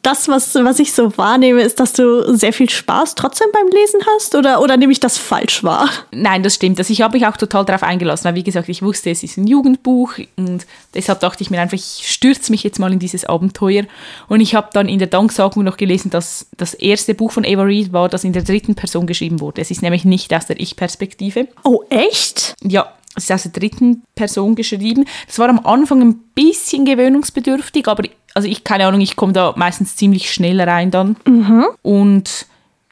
das, 0.00 0.28
was, 0.28 0.54
was 0.54 0.78
ich 0.78 0.92
so 0.92 1.16
wahrnehme, 1.18 1.60
ist, 1.60 1.78
dass 1.78 1.92
du 1.92 2.34
sehr 2.36 2.52
viel 2.52 2.70
Spaß 2.70 3.14
trotzdem 3.14 3.48
beim 3.52 3.68
Lesen 3.68 4.00
hast? 4.14 4.34
Oder, 4.34 4.62
oder 4.62 4.76
nehme 4.76 4.92
ich 4.92 5.00
das 5.00 5.18
falsch 5.18 5.62
wahr? 5.62 5.90
Nein, 6.10 6.42
das 6.42 6.54
stimmt. 6.54 6.78
Also 6.78 6.92
ich 6.92 7.02
habe 7.02 7.16
mich 7.16 7.26
auch 7.26 7.36
total 7.36 7.64
darauf 7.64 7.82
eingelassen, 7.82 8.24
weil 8.24 8.34
wie 8.34 8.42
gesagt, 8.42 8.68
ich 8.68 8.82
wusste, 8.82 9.10
es 9.10 9.22
ist 9.22 9.36
ein 9.36 9.46
Jugendbuch 9.46 10.14
und 10.36 10.66
deshalb 10.94 11.20
dachte 11.20 11.42
ich 11.42 11.50
mir 11.50 11.60
einfach, 11.60 11.76
ich 11.76 12.02
stürze 12.04 12.50
mich 12.50 12.62
jetzt 12.62 12.78
mal 12.78 12.92
in 12.92 12.98
dieses 12.98 13.26
Abenteuer. 13.26 13.84
Und 14.28 14.40
ich 14.40 14.54
habe 14.54 14.70
dann 14.72 14.88
in 14.88 14.98
der 14.98 15.08
Danksagung 15.08 15.64
noch 15.64 15.76
gelesen, 15.76 16.10
dass 16.10 16.46
das 16.56 16.72
erste 16.72 17.14
Buch 17.14 17.32
von 17.32 17.44
Ava 17.44 17.62
Reed 17.62 17.92
war, 17.92 18.08
das 18.08 18.24
in 18.24 18.32
der 18.32 18.42
dritten 18.42 18.74
Person 18.74 19.06
geschrieben 19.06 19.40
wurde. 19.40 19.60
Es 19.60 19.70
ist 19.70 19.82
nämlich 19.82 20.04
nicht 20.04 20.32
aus 20.34 20.46
der 20.46 20.60
Ich-Perspektive. 20.60 21.48
Oh, 21.62 21.82
echt? 21.90 22.54
Ja, 22.62 22.92
es 23.16 23.24
ist 23.24 23.32
aus 23.32 23.42
der 23.44 23.52
dritten 23.52 24.02
Person 24.14 24.54
geschrieben. 24.54 25.04
Das 25.26 25.38
war 25.38 25.48
am 25.48 25.64
Anfang 25.64 26.02
ein 26.02 26.14
bisschen 26.34 26.84
gewöhnungsbedürftig, 26.84 27.86
aber 27.86 28.04
also 28.34 28.48
ich, 28.48 28.64
keine 28.64 28.86
Ahnung, 28.86 29.00
ich 29.00 29.16
komme 29.16 29.32
da 29.32 29.54
meistens 29.56 29.96
ziemlich 29.96 30.32
schnell 30.32 30.60
rein 30.60 30.90
dann. 30.90 31.16
Mhm. 31.26 31.66
Und 31.82 32.46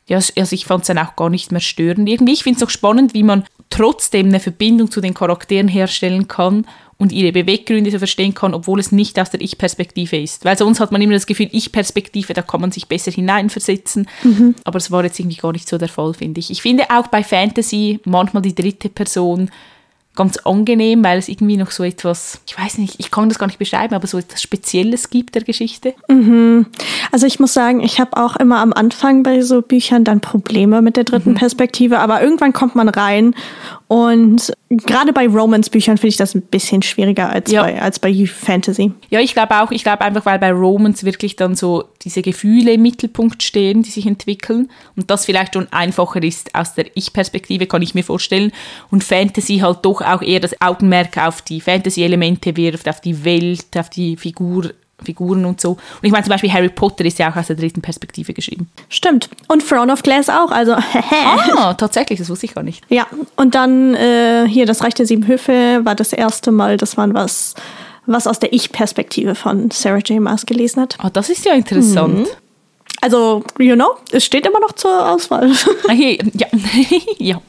ja, 0.07 0.17
also 0.17 0.55
ich 0.55 0.67
fand 0.67 0.83
es 0.83 0.87
dann 0.87 0.99
auch 0.99 1.17
gar 1.17 1.31
nicht 1.31 1.53
mehr 1.53 1.61
störend. 1.61 2.09
Irgendwie, 2.09 2.33
ich 2.33 2.45
finde 2.45 2.59
es 2.59 2.63
auch 2.63 2.71
spannend, 2.71 3.13
wie 3.15 3.23
man 3.23 3.45
trotzdem 3.71 4.27
eine 4.27 4.41
Verbindung 4.41 4.91
zu 4.91 5.01
den 5.01 5.15
Charakteren 5.15 5.69
herstellen 5.69 6.29
kann 6.29 6.67
und 6.99 7.11
ihre 7.11 7.33
Beweggründe 7.33 7.91
so 7.91 7.99
verstehen 7.99 8.35
kann, 8.35 8.55
obwohl 8.55 8.79
es 8.79 8.93
nicht 8.93 9.19
aus 9.19 9.31
der 9.31 9.41
Ich-Perspektive 9.41 10.17
ist. 10.19 10.45
Weil 10.45 10.57
sonst 10.57 10.79
hat 10.79 10.93
man 10.93 11.03
immer 11.03 11.15
das 11.15 11.27
Gefühl, 11.27 11.49
Ich-Perspektive, 11.51 12.33
da 12.35 12.43
kann 12.43 12.61
man 12.61 12.71
sich 12.71 12.87
besser 12.87 13.11
hineinversetzen. 13.11 14.09
Mhm. 14.23 14.55
Aber 14.65 14.77
es 14.77 14.91
war 14.91 15.03
jetzt 15.03 15.19
irgendwie 15.19 15.39
gar 15.39 15.53
nicht 15.53 15.69
so 15.69 15.79
der 15.79 15.89
Fall, 15.89 16.15
finde 16.15 16.39
ich. 16.39 16.51
Ich 16.51 16.63
finde 16.63 16.85
auch 16.91 17.09
bei 17.09 17.25
Fantasy 17.25 17.99
manchmal 18.05 18.43
die 18.43 18.55
dritte 18.55 18.89
Person 18.89 19.51
ganz 20.15 20.37
angenehm, 20.39 21.03
weil 21.03 21.19
es 21.19 21.29
irgendwie 21.29 21.57
noch 21.57 21.71
so 21.71 21.85
etwas, 21.85 22.41
ich 22.47 22.59
weiß 22.59 22.79
nicht, 22.79 22.97
ich 22.99 23.11
kann 23.11 23.29
das 23.31 23.39
gar 23.39 23.47
nicht 23.47 23.59
beschreiben, 23.59 23.95
aber 23.95 24.07
so 24.07 24.19
etwas 24.19 24.43
Spezielles 24.43 25.09
gibt 25.09 25.35
der 25.35 25.43
Geschichte. 25.43 25.95
Mhm. 26.09 26.67
Also 27.13 27.27
ich 27.27 27.41
muss 27.41 27.55
sagen, 27.55 27.81
ich 27.81 27.99
habe 27.99 28.17
auch 28.19 28.37
immer 28.37 28.59
am 28.59 28.75
Anfang 28.75 29.23
bei 29.23 29.41
so 29.41 29.63
Büchern 29.63 30.05
dann 30.05 30.21
Probleme 30.21 30.83
mit 30.83 30.99
der 30.99 31.05
dritten 31.05 31.31
mhm. 31.31 31.37
Perspektive, 31.37 31.99
aber 32.01 32.23
irgendwann 32.23 32.53
kommt 32.53 32.75
man 32.75 32.91
rein 32.91 33.35
und 33.93 34.55
gerade 34.71 35.13
bei 35.13 35.29
Romance-Büchern 35.29 35.99
finde 35.99 36.09
ich 36.09 36.17
das 36.17 36.35
ein 36.35 36.41
bisschen 36.41 36.81
schwieriger 36.81 37.29
als, 37.29 37.53
ja. 37.53 37.63
bei, 37.63 37.83
als 37.83 37.99
bei 37.99 38.25
Fantasy. 38.25 38.91
Ja, 39.11 39.21
ich 39.21 39.35
glaube 39.35 39.61
auch, 39.61 39.71
ich 39.71 39.83
glaube 39.83 40.01
einfach, 40.01 40.25
weil 40.25 40.39
bei 40.39 40.51
Romance 40.51 41.05
wirklich 41.05 41.37
dann 41.37 41.55
so 41.55 41.85
diese 42.01 42.23
Gefühle 42.23 42.73
im 42.73 42.81
Mittelpunkt 42.81 43.43
stehen, 43.43 43.83
die 43.83 43.91
sich 43.91 44.07
entwickeln 44.07 44.71
und 44.97 45.11
das 45.11 45.27
vielleicht 45.27 45.53
schon 45.53 45.71
einfacher 45.75 46.23
ist 46.23 46.55
aus 46.55 46.73
der 46.73 46.87
Ich-Perspektive, 46.95 47.67
kann 47.67 47.83
ich 47.83 47.95
mir 47.95 48.03
vorstellen. 48.03 48.53
Und 48.91 49.05
Fantasy 49.05 49.59
halt 49.59 49.81
doch 49.83 50.01
auch 50.01 50.23
eher 50.23 50.41
das 50.41 50.59
Augenmerk 50.63 51.19
auf 51.19 51.43
die 51.43 51.61
Fantasy-Elemente 51.61 52.57
wirft, 52.57 52.89
auf 52.89 53.03
die 53.03 53.27
Welt, 53.27 53.77
auf 53.77 53.91
die 53.91 54.17
Figur, 54.17 54.71
Figuren 55.03 55.45
und 55.45 55.61
so. 55.61 55.73
Und 55.73 55.79
ich 56.03 56.13
meine 56.13 56.25
zum 56.25 56.31
Beispiel 56.31 56.53
Harry 56.53 56.69
Potter 56.69 57.05
ist 57.05 57.19
ja 57.19 57.31
auch 57.31 57.37
aus 57.37 57.47
der 57.49 57.57
dritten 57.57 57.83
Perspektive 57.83 58.33
geschrieben. 58.33 58.69
Stimmt. 58.89 59.29
Und 59.49 59.67
Throne 59.67 59.93
of 59.93 60.03
Glass 60.03 60.29
auch. 60.29 60.51
Also 60.51 60.73
ah, 61.57 61.75
tatsächlich, 61.75 62.19
das 62.19 62.29
wusste 62.29 62.47
ich 62.47 62.55
gar 62.55 62.63
nicht. 62.63 62.85
Ja, 62.89 63.07
und 63.37 63.55
dann 63.55 63.95
äh, 63.95 64.47
hier 64.49 64.67
das 64.67 64.83
Reich 64.83 64.95
der 64.95 65.07
Sieben 65.07 65.27
Höfe 65.27 65.81
war 65.85 65.95
das 65.95 66.13
erste 66.13 66.53
Mal, 66.53 66.77
dass 66.77 66.97
man 66.97 67.15
was, 67.15 67.55
was 68.07 68.27
aus 68.27 68.39
der 68.39 68.53
Ich-Perspektive 68.53 69.35
von 69.35 69.71
Sarah 69.71 69.99
J. 69.99 70.21
Maas 70.21 70.47
gelesen 70.47 70.83
hat. 70.83 70.97
Ah, 70.99 71.11
das 71.11 71.31
ist 71.31 71.45
ja 71.45 71.53
interessant. 71.53 72.19
Mhm. 72.19 72.27
Also, 73.03 73.43
you 73.59 73.75
know, 73.75 73.97
es 74.13 74.25
steht 74.25 74.47
immer 74.47 74.61
noch 74.61 74.73
zur 74.73 75.11
Auswahl. 75.11 75.51
Okay, 75.85 76.19
ja. 76.35 76.47
ja. 77.19 77.43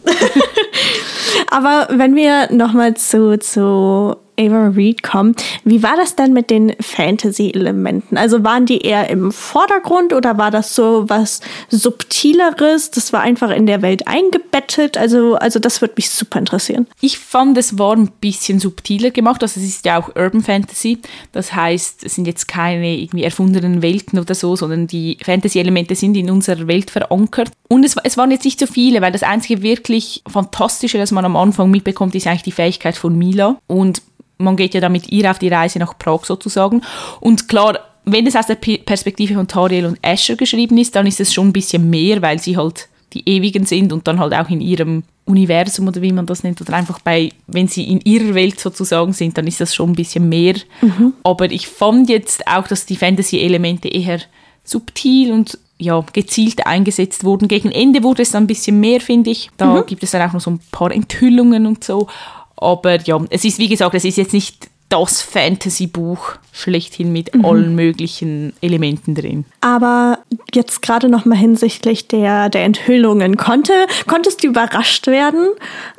Aber 1.52 1.88
wenn 1.92 2.16
wir 2.16 2.52
nochmal 2.52 2.96
zu, 2.96 3.38
zu 3.38 4.16
Ava 4.40 4.68
Reed 4.68 5.04
kommen. 5.04 5.36
Wie 5.64 5.84
war 5.84 5.96
das 5.96 6.16
denn 6.16 6.34
mit 6.34 6.50
den 6.50 6.74
Fantasy-Elementen? 6.80 8.18
Also 8.18 8.44
waren 8.44 8.66
die 8.66 8.80
eher 8.80 9.10
im 9.10 9.32
Vordergrund 9.32 10.14
oder 10.14 10.38
war 10.38 10.52
das 10.52 10.76
so 10.76 11.06
was 11.08 11.42
Subtileres? 11.70 12.92
Das 12.92 13.14
war 13.14 13.22
einfach 13.22 13.52
in 13.52 13.66
der 13.66 13.82
Welt 13.82 14.08
eingebettet. 14.08 14.98
Also, 14.98 15.36
also 15.36 15.60
das 15.60 15.82
würde 15.82 15.96
mich 15.98 16.10
super 16.10 16.40
interessieren. 16.40 16.88
Ich 17.02 17.20
fand, 17.20 17.58
es 17.58 17.78
war 17.78 17.96
ein 17.96 18.10
bisschen 18.20 18.60
subtiler 18.60 19.12
gemacht. 19.12 19.42
Also 19.44 19.60
es 19.60 19.66
ist 19.66 19.86
ja 19.86 20.00
auch 20.00 20.16
Urban 20.16 20.42
Fantasy. 20.42 21.00
Das 21.32 21.54
heißt, 21.54 22.04
es 22.04 22.16
sind 22.16 22.26
jetzt 22.26 22.48
keine 22.48 22.96
irgendwie 22.96 23.24
erfundenen 23.24 23.82
Welten 23.82 24.20
oder 24.20 24.36
so, 24.36 24.56
sondern 24.56 24.88
die 24.88 25.18
Fantasy-Elemente 25.24 25.96
sind 25.96 26.16
in 26.16 26.30
unserer 26.30 26.68
Welt 26.68 26.92
verankert. 26.92 27.52
Und 27.70 27.84
es, 27.84 27.96
es 28.04 28.18
waren 28.18 28.32
jetzt 28.32 28.46
nicht 28.46 28.60
so 28.60 28.68
viele, 28.68 29.02
weil 29.02 29.12
das 29.12 29.24
einzige 29.24 29.62
wirklich 29.62 30.22
Fantastische, 30.28 30.98
das 30.98 31.12
man 31.12 31.26
am 31.26 31.36
Anfang 31.36 31.72
mitbekommt, 31.72 32.16
ist 32.16 32.28
eigentlich 32.28 32.44
die 32.44 32.52
Fähigkeit 32.52 32.96
von 32.96 33.18
Mila. 33.18 33.58
Und 33.68 34.02
man 34.44 34.56
geht 34.56 34.74
ja 34.74 34.82
dann 34.82 34.92
mit 34.92 35.12
ihr 35.12 35.30
auf 35.30 35.40
die 35.40 35.50
Reise 35.50 35.80
nach 35.80 35.98
Prag 35.98 36.26
sozusagen. 36.26 36.82
Und 37.20 37.48
klar, 37.48 37.80
wenn 38.06 38.28
es 38.28 38.36
aus 38.36 38.48
der 38.48 38.56
Perspektive 38.56 39.36
von 39.36 39.48
Tariel 39.48 39.86
und 39.86 40.00
Asher 40.02 40.36
geschrieben 40.36 40.78
ist, 40.78 40.96
dann 40.96 41.08
ist 41.08 41.20
es 41.20 41.34
schon 41.34 41.50
ein 41.50 41.54
bisschen 41.54 41.90
mehr, 41.90 42.22
weil 42.22 42.40
sie 42.40 42.58
halt 42.58 42.90
die 43.14 43.28
Ewigen 43.30 43.66
sind 43.66 43.94
und 43.94 44.08
dann 44.08 44.20
halt 44.20 44.34
auch 44.34 44.50
in 44.50 44.60
ihrem 44.62 45.04
Universum 45.26 45.88
oder 45.88 46.02
wie 46.02 46.12
man 46.12 46.26
das 46.26 46.44
nennt, 46.44 46.60
oder 46.60 46.74
einfach 46.74 47.00
bei, 47.00 47.32
wenn 47.48 47.68
sie 47.68 47.84
in 47.84 48.02
ihrer 48.02 48.34
Welt 48.34 48.60
sozusagen 48.60 49.14
sind, 49.14 49.38
dann 49.38 49.48
ist 49.48 49.62
das 49.62 49.74
schon 49.74 49.92
ein 49.92 49.96
bisschen 49.96 50.28
mehr. 50.28 50.56
Mhm. 50.82 51.14
Aber 51.24 51.50
ich 51.50 51.68
fand 51.68 52.10
jetzt 52.10 52.46
auch, 52.48 52.68
dass 52.68 52.86
die 52.86 52.98
Fantasy-Elemente 52.98 53.88
eher 53.88 54.20
subtil 54.64 55.32
und 55.32 55.58
ja, 55.78 56.04
gezielt 56.14 56.66
eingesetzt 56.66 57.24
wurden. 57.24 57.48
Gegen 57.48 57.72
Ende 57.72 58.04
wurde 58.04 58.22
es 58.22 58.32
dann 58.32 58.44
ein 58.44 58.48
bisschen 58.48 58.80
mehr, 58.80 59.02
finde 59.02 59.32
ich. 59.32 59.50
Da 59.58 59.66
mhm. 59.66 59.86
gibt 59.86 60.04
es 60.04 60.12
dann 60.12 60.28
auch 60.28 60.34
noch 60.34 60.42
so 60.42 60.52
ein 60.52 60.60
paar 60.72 60.92
Enthüllungen 60.92 61.66
und 61.66 61.84
so. 61.84 62.08
Aber 62.64 63.00
ja, 63.02 63.20
es 63.30 63.46
ist 63.46 63.60
wie 63.60 63.68
gesagt, 63.68 63.94
es 63.96 64.06
ist 64.06 64.18
jetzt 64.18 64.34
nicht 64.34 64.70
das 64.94 65.24
Fantasy-Buch 65.24 66.34
schlechthin 66.52 67.12
mit 67.12 67.34
mhm. 67.34 67.46
allen 67.46 67.76
möglichen 67.76 68.54
Elementen 68.62 69.16
drin. 69.16 69.44
Aber 69.62 70.20
jetzt 70.54 70.84
gerade 70.84 71.10
noch 71.10 71.26
mal 71.26 71.36
hinsichtlich 71.36 72.08
der, 72.08 72.50
der 72.50 72.64
Enthüllungen. 72.64 73.38
Konnte, 73.38 73.74
konntest 74.06 74.44
du 74.44 74.48
überrascht 74.50 75.08
werden? 75.08 75.50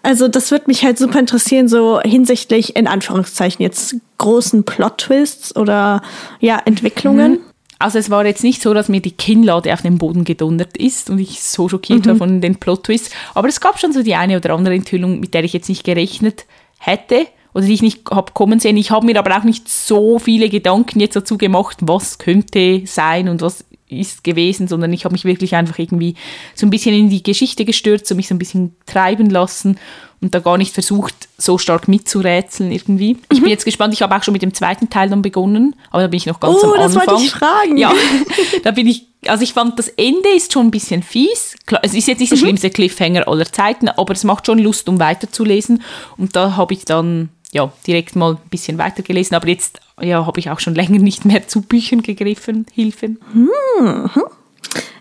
Also 0.05 0.29
das 0.29 0.53
würde 0.53 0.67
mich 0.69 0.85
halt 0.85 0.99
super 0.99 1.19
interessieren, 1.19 1.67
so 1.67 2.01
hinsichtlich, 2.03 2.77
in 2.77 2.87
Anführungszeichen 2.87 3.63
jetzt, 3.65 3.97
großen 4.19 4.63
Plot-Twists 4.63 5.57
oder 5.57 6.01
ja, 6.39 6.63
Entwicklungen. 6.65 7.33
Mhm. 7.33 7.41
Also 7.79 7.99
es 7.99 8.11
war 8.11 8.25
jetzt 8.25 8.45
nicht 8.45 8.63
so, 8.63 8.73
dass 8.73 8.89
mir 8.89 9.01
die 9.01 9.11
Kinnlade 9.11 9.73
auf 9.73 9.83
den 9.83 9.99
Boden 9.99 10.25
gedonnert 10.25 10.77
ist 10.77 11.11
und 11.11 11.19
ich 11.19 11.43
so 11.43 11.69
schockiert 11.69 12.07
mhm. 12.07 12.11
war 12.11 12.17
von 12.17 12.41
den 12.41 12.57
Plot-Twists. 12.57 13.11
Aber 13.35 13.49
es 13.49 13.61
gab 13.61 13.79
schon 13.79 13.93
so 13.93 14.03
die 14.03 14.15
eine 14.15 14.37
oder 14.37 14.55
andere 14.55 14.75
Enthüllung, 14.75 15.21
mit 15.21 15.35
der 15.35 15.45
ich 15.45 15.53
jetzt 15.53 15.69
nicht 15.69 15.85
gerechnet 15.85 16.47
hätte 16.79 17.27
oder 17.53 17.65
die 17.65 17.75
ich 17.75 17.83
nicht 17.83 18.11
habe 18.11 18.33
kommen 18.33 18.59
sehen. 18.59 18.77
Ich 18.77 18.91
habe 18.91 19.07
mir 19.07 19.19
aber 19.19 19.37
auch 19.37 19.45
nicht 19.45 19.69
so 19.69 20.19
viele 20.19 20.49
Gedanken 20.49 21.01
jetzt 21.01 21.17
dazu 21.17 21.39
gemacht, 21.39 21.79
was 21.83 22.19
könnte 22.19 22.83
sein 22.87 23.29
und 23.29 23.43
was 23.43 23.65
ist 24.01 24.25
gewesen, 24.25 24.69
sondern 24.69 24.93
ich 24.93 25.05
habe 25.05 25.13
mich 25.13 25.25
wirklich 25.25 25.55
einfach 25.55 25.79
irgendwie 25.79 26.15
so 26.55 26.67
ein 26.67 26.71
bisschen 26.71 26.95
in 26.95 27.11
die 27.11 27.23
Geschichte 27.23 27.65
gestürzt 27.65 28.11
und 28.11 28.17
mich 28.17 28.29
so 28.29 28.35
ein 28.35 28.39
bisschen 28.39 28.77
treiben 28.87 29.31
lassen 29.31 29.79
und 30.21 30.35
da 30.35 30.39
gar 30.39 30.57
nicht 30.57 30.73
versucht, 30.73 31.15
so 31.37 31.59
stark 31.59 31.87
mitzurätseln 31.89 32.73
irgendwie. 32.73 33.19
Ich 33.31 33.41
bin 33.41 33.51
jetzt 33.51 33.65
gespannt, 33.65 33.93
ich 33.93 34.01
habe 34.03 34.15
auch 34.17 34.23
schon 34.23 34.33
mit 34.33 34.43
dem 34.43 34.55
zweiten 34.55 34.89
Teil 34.89 35.11
dann 35.11 35.21
begonnen, 35.23 35.77
aber 35.91 36.03
da 36.03 36.09
bin 36.09 36.17
ich 36.17 36.27
noch 36.27 36.41
ganz 36.41 36.57
Oh, 36.63 36.73
am 36.73 36.75
das 36.79 36.97
Anfang. 36.97 37.15
wollte 37.15 37.25
ich 37.25 37.31
fragen. 37.31 37.77
Ja, 37.77 37.93
da 38.63 38.71
bin 38.71 38.87
ich, 38.87 39.07
also 39.27 39.43
ich 39.45 39.53
fand, 39.53 39.79
das 39.79 39.89
Ende 39.89 40.29
ist 40.35 40.53
schon 40.53 40.67
ein 40.69 40.71
bisschen 40.71 41.03
fies. 41.03 41.57
Klar, 41.67 41.81
es 41.85 41.93
ist 41.95 42.09
jetzt 42.09 42.21
nicht 42.21 42.33
der 42.33 42.37
schlimmste 42.39 42.71
Cliffhanger 42.71 43.29
aller 43.29 43.51
Zeiten, 43.51 43.89
aber 43.89 44.13
es 44.15 44.25
macht 44.25 44.47
schon 44.47 44.59
Lust, 44.59 44.89
um 44.89 44.99
weiterzulesen. 44.99 45.83
Und 46.17 46.37
da 46.37 46.57
habe 46.57 46.73
ich 46.73 46.85
dann 46.87 47.29
ja, 47.55 47.73
direkt 47.87 48.17
mal 48.17 48.33
ein 48.33 48.49
bisschen 48.51 48.79
weitergelesen, 48.79 49.37
aber 49.37 49.47
jetzt 49.47 49.81
ja, 50.01 50.27
habe 50.27 50.41
ich 50.41 50.51
auch 50.51 50.59
schon 50.59 50.75
länger 50.75 50.99
nicht 50.99 51.25
mehr 51.25 51.47
zu 51.47 51.63
Büchern 51.63 52.03
gegriffen, 52.03 52.67
Hilfen. 52.73 53.21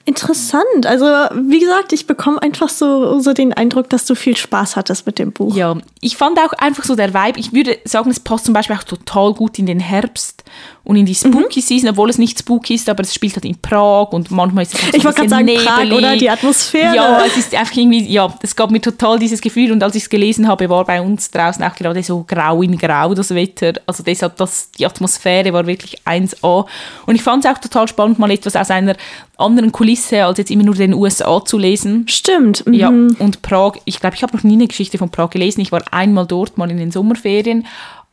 Interessant. 0.06 0.86
Also, 0.86 1.06
wie 1.06 1.60
gesagt, 1.60 1.94
ich 1.94 2.06
bekomme 2.06 2.42
einfach 2.42 2.70
so, 2.70 3.20
so 3.20 3.34
den 3.34 3.54
Eindruck, 3.54 3.90
dass 3.90 4.06
du 4.06 4.14
viel 4.16 4.38
Spaß 4.38 4.76
hattest 4.76 5.08
mit 5.08 5.18
dem 5.18 5.32
Buch. 5.32 5.56
Ja, 5.56 5.78
ich 6.00 6.16
fand 6.16 6.38
auch 6.38 6.54
einfach 6.54 6.84
so 6.84 6.96
der 6.96 7.14
Vibe, 7.14 7.40
ich 7.40 7.54
würde 7.54 7.80
sagen, 7.86 8.12
es 8.12 8.20
passt 8.20 8.46
zum 8.46 8.54
Beispiel 8.54 8.76
auch 8.76 8.84
total 8.84 9.34
gut 9.34 9.58
in 9.58 9.66
den 9.66 9.80
Herbst 9.80 10.44
und 10.86 10.98
in 10.98 11.06
die 11.06 11.16
Spooky 11.16 11.62
Season, 11.62 11.90
obwohl 11.90 12.10
es 12.10 12.18
nicht 12.18 12.38
spooky 12.38 12.76
ist, 12.76 12.90
aber 12.90 13.04
es 13.04 13.14
spielt 13.14 13.36
halt 13.36 13.46
in 13.46 13.58
Prag 13.58 14.12
und 14.12 14.32
manchmal 14.32 14.64
ist 14.64 14.74
es 14.74 14.82
halt 14.82 14.92
so 14.92 14.98
Ich 14.98 15.06
wollte 15.06 15.18
gerade 15.20 15.30
sagen, 15.30 15.46
bisschen 15.46 15.66
Prag, 15.66 15.78
nebelig. 15.84 15.98
oder? 15.98 16.18
Die 16.18 16.30
Atmosphäre. 16.30 16.96
Ja, 16.96 17.26
es 17.26 17.38
ist 17.38 17.56
einfach 17.56 17.78
irgendwie, 17.78 18.06
ja, 18.12 18.34
es 18.42 18.54
gab 18.54 18.70
mir 18.70 18.82
total 18.82 19.18
dieses 19.18 19.40
Gefühl 19.40 19.72
und 19.72 19.82
als 19.82 19.96
ich 19.96 20.04
es 20.04 20.10
gelesen 20.10 20.46
habe, 20.46 20.70
war 20.70 20.84
bei 20.84 21.02
uns 21.02 21.32
draußen 21.32 21.64
auch 21.64 21.74
gerade 21.76 22.04
so 22.04 22.26
grau 22.28 22.62
in 22.62 22.78
grau 22.78 23.14
das 23.14 23.34
Wetter. 23.34 23.74
Also 23.88 24.04
deshalb, 24.04 24.36
das, 24.36 24.72
die 24.72 24.86
Atmosphäre 24.86 25.54
war 25.54 25.66
wirklich 25.66 26.02
1A. 26.06 26.66
Und 27.06 27.16
ich 27.16 27.24
fand 27.24 27.46
es 27.46 27.52
auch 27.52 27.60
total 27.60 27.88
spannend, 27.88 28.20
mal 28.20 28.30
etwas 28.32 28.58
aus 28.58 28.70
einer 28.70 28.98
anderen 29.38 29.72
Kulisse 29.72 30.26
als 30.26 30.38
jetzt 30.38 30.52
immer 30.52 30.64
nur 30.64 30.76
den 30.76 30.94
USA 30.94 31.44
zu 31.46 31.58
lesen. 31.58 32.06
Stimmt. 32.10 32.66
Mhm. 32.68 32.74
Ja, 32.74 32.90
und 32.90 33.42
Prag, 33.42 33.76
ich 33.86 34.02
glaube, 34.02 34.18
ich 34.18 34.24
habe 34.24 34.36
noch 34.36 34.44
nie 34.44 34.54
eine 34.54 34.68
Geschichte 34.68 34.98
von 34.98 35.10
Prag 35.10 35.30
gelesen. 35.30 35.62
Ich 35.62 35.72
war 35.72 35.82
einmal 35.92 36.28
dort, 36.28 36.58
mal 36.58 36.70
in 36.70 36.78
den 36.78 36.92
Sommerferien. 36.92 37.66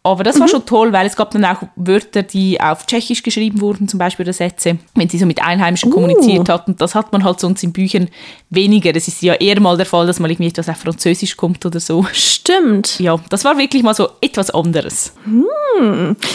Aber 0.03 0.25
das 0.25 0.41
war 0.41 0.49
schon 0.49 0.65
toll, 0.65 0.95
weil 0.95 1.07
es 1.07 1.15
gab 1.15 1.31
dann 1.33 1.45
auch 1.45 1.63
Wörter, 1.77 2.23
die 2.23 2.59
auf 2.59 2.87
Tschechisch 2.87 3.23
geschrieben 3.23 3.61
wurden, 3.61 3.87
zum 3.87 3.99
Beispiel 3.99 4.25
oder 4.25 4.33
Sätze, 4.33 4.79
wenn 4.95 5.11
sie 5.11 5.19
so 5.19 5.27
mit 5.27 5.43
Einheimischen 5.43 5.91
kommuniziert 5.91 6.49
hatten. 6.49 6.75
Das 6.77 6.95
hat 6.95 7.13
man 7.13 7.23
halt 7.23 7.39
sonst 7.39 7.63
in 7.63 7.73
Büchern 7.73 8.09
weniger. 8.49 8.97
Es 8.97 9.09
ist 9.09 9.21
ja 9.21 9.35
eher 9.35 9.61
mal 9.61 9.77
der 9.77 9.85
Fall, 9.85 10.07
dass 10.07 10.19
mal 10.19 10.31
irgendwie 10.31 10.49
etwas 10.49 10.71
auf 10.71 10.79
Französisch 10.79 11.37
kommt 11.37 11.67
oder 11.67 11.81
so. 11.81 12.07
Stimmt. 12.13 12.99
Ja, 12.99 13.21
das 13.29 13.45
war 13.45 13.59
wirklich 13.59 13.83
mal 13.83 13.93
so 13.93 14.09
etwas 14.23 14.51
anderes. 14.51 15.13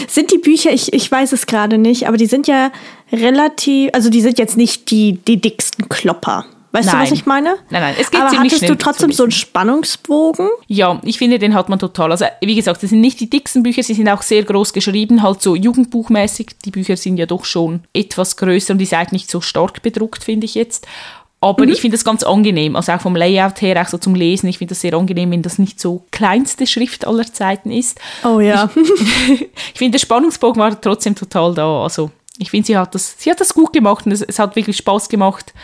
Sind 0.06 0.30
die 0.30 0.38
Bücher, 0.38 0.70
ich, 0.70 0.92
ich 0.92 1.10
weiß 1.10 1.32
es 1.32 1.46
gerade 1.46 1.76
nicht, 1.76 2.06
aber 2.06 2.18
die 2.18 2.26
sind 2.26 2.46
ja 2.46 2.70
relativ, 3.12 3.90
also 3.94 4.10
die 4.10 4.20
sind 4.20 4.38
jetzt 4.38 4.56
nicht 4.56 4.92
die, 4.92 5.14
die 5.26 5.40
dicksten 5.40 5.88
Klopper. 5.88 6.44
Weißt 6.76 6.88
du, 6.88 6.92
Nein. 6.92 7.02
was 7.04 7.12
ich 7.12 7.24
meine? 7.24 7.56
Nein, 7.70 7.80
nein, 7.80 7.94
es 7.98 8.10
geht 8.10 8.20
aber 8.20 8.28
ziemlich 8.28 8.52
hattest 8.52 8.66
schnell 8.66 8.76
du 8.76 8.84
trotzdem 8.84 9.10
so 9.10 9.22
einen 9.22 9.32
Spannungsbogen? 9.32 10.50
Ja, 10.66 11.00
ich 11.04 11.16
finde, 11.16 11.38
den 11.38 11.54
hat 11.54 11.70
man 11.70 11.78
total. 11.78 12.10
Also, 12.10 12.26
wie 12.42 12.54
gesagt, 12.54 12.82
das 12.82 12.90
sind 12.90 13.00
nicht 13.00 13.18
die 13.18 13.30
dicksten 13.30 13.62
Bücher, 13.62 13.82
sie 13.82 13.94
sind 13.94 14.10
auch 14.10 14.20
sehr 14.20 14.42
groß 14.42 14.74
geschrieben, 14.74 15.22
halt 15.22 15.40
so 15.40 15.56
jugendbuchmäßig. 15.56 16.48
Die 16.66 16.70
Bücher 16.70 16.98
sind 16.98 17.16
ja 17.16 17.24
doch 17.24 17.46
schon 17.46 17.84
etwas 17.94 18.36
größer 18.36 18.74
und 18.74 18.78
die 18.78 18.84
Seite 18.84 19.14
nicht 19.14 19.30
so 19.30 19.40
stark 19.40 19.80
bedruckt, 19.80 20.22
finde 20.22 20.44
ich 20.44 20.54
jetzt. 20.54 20.86
Aber 21.40 21.64
ich 21.64 21.80
finde 21.80 21.96
das 21.96 22.04
ganz 22.04 22.22
angenehm, 22.24 22.76
also 22.76 22.92
auch 22.92 23.00
vom 23.00 23.16
Layout 23.16 23.62
her, 23.62 23.80
auch 23.80 23.88
so 23.88 23.96
zum 23.96 24.14
Lesen. 24.14 24.48
Ich 24.48 24.58
finde 24.58 24.72
das 24.72 24.82
sehr 24.82 24.92
angenehm, 24.92 25.30
wenn 25.30 25.42
das 25.42 25.58
nicht 25.58 25.80
so 25.80 26.04
kleinste 26.10 26.66
Schrift 26.66 27.06
aller 27.06 27.30
Zeiten 27.32 27.70
ist. 27.70 27.98
Oh 28.22 28.40
ja. 28.40 28.68
Ich 28.76 29.48
finde, 29.78 29.92
der 29.92 29.98
Spannungsbogen 30.00 30.60
war 30.60 30.78
trotzdem 30.78 31.14
total 31.14 31.54
da. 31.54 31.84
Also, 31.84 32.10
ich 32.36 32.50
finde, 32.50 32.66
sie 32.66 32.76
hat 32.76 32.94
das, 32.94 33.14
sie 33.16 33.30
hat 33.30 33.40
das 33.40 33.54
gut 33.54 33.72
gemacht 33.72 34.04
und 34.04 34.12
es, 34.12 34.20
es 34.20 34.38
hat 34.38 34.56
wirklich 34.56 34.76
Spaß 34.76 35.08
gemacht. 35.08 35.54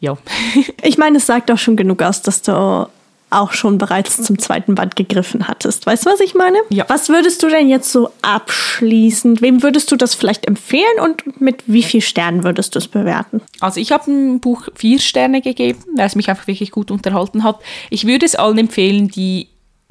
Ja. 0.00 0.16
Ich 0.82 0.96
meine, 0.96 1.18
es 1.18 1.26
sagt 1.26 1.50
auch 1.50 1.58
schon 1.58 1.76
genug 1.76 2.02
aus, 2.02 2.22
dass 2.22 2.42
du 2.42 2.88
auch 3.30 3.52
schon 3.52 3.78
bereits 3.78 4.22
zum 4.22 4.38
zweiten 4.38 4.74
Band 4.74 4.96
gegriffen 4.96 5.48
hattest. 5.48 5.86
Weißt 5.86 6.06
du, 6.06 6.10
was 6.10 6.20
ich 6.20 6.34
meine? 6.34 6.58
Ja. 6.70 6.86
Was 6.88 7.08
würdest 7.08 7.42
du 7.42 7.48
denn 7.48 7.68
jetzt 7.68 7.92
so 7.92 8.10
abschließend, 8.22 9.42
wem 9.42 9.62
würdest 9.62 9.92
du 9.92 9.96
das 9.96 10.14
vielleicht 10.14 10.46
empfehlen 10.46 10.98
und 11.02 11.40
mit 11.40 11.62
wie 11.66 11.82
viel 11.82 12.00
Sternen 12.00 12.44
würdest 12.44 12.74
du 12.74 12.78
es 12.78 12.88
bewerten? 12.88 13.42
Also 13.60 13.80
ich 13.80 13.92
habe 13.92 14.04
dem 14.04 14.40
Buch 14.40 14.68
vier 14.74 14.98
Sterne 14.98 15.42
gegeben, 15.42 15.80
weil 15.94 16.06
es 16.06 16.16
mich 16.16 16.30
einfach 16.30 16.46
wirklich 16.46 16.70
gut 16.70 16.90
unterhalten 16.90 17.44
hat. 17.44 17.60
Ich 17.90 18.06
würde 18.06 18.24
es 18.24 18.34
allen 18.34 18.58
empfehlen, 18.58 19.08
die 19.08 19.48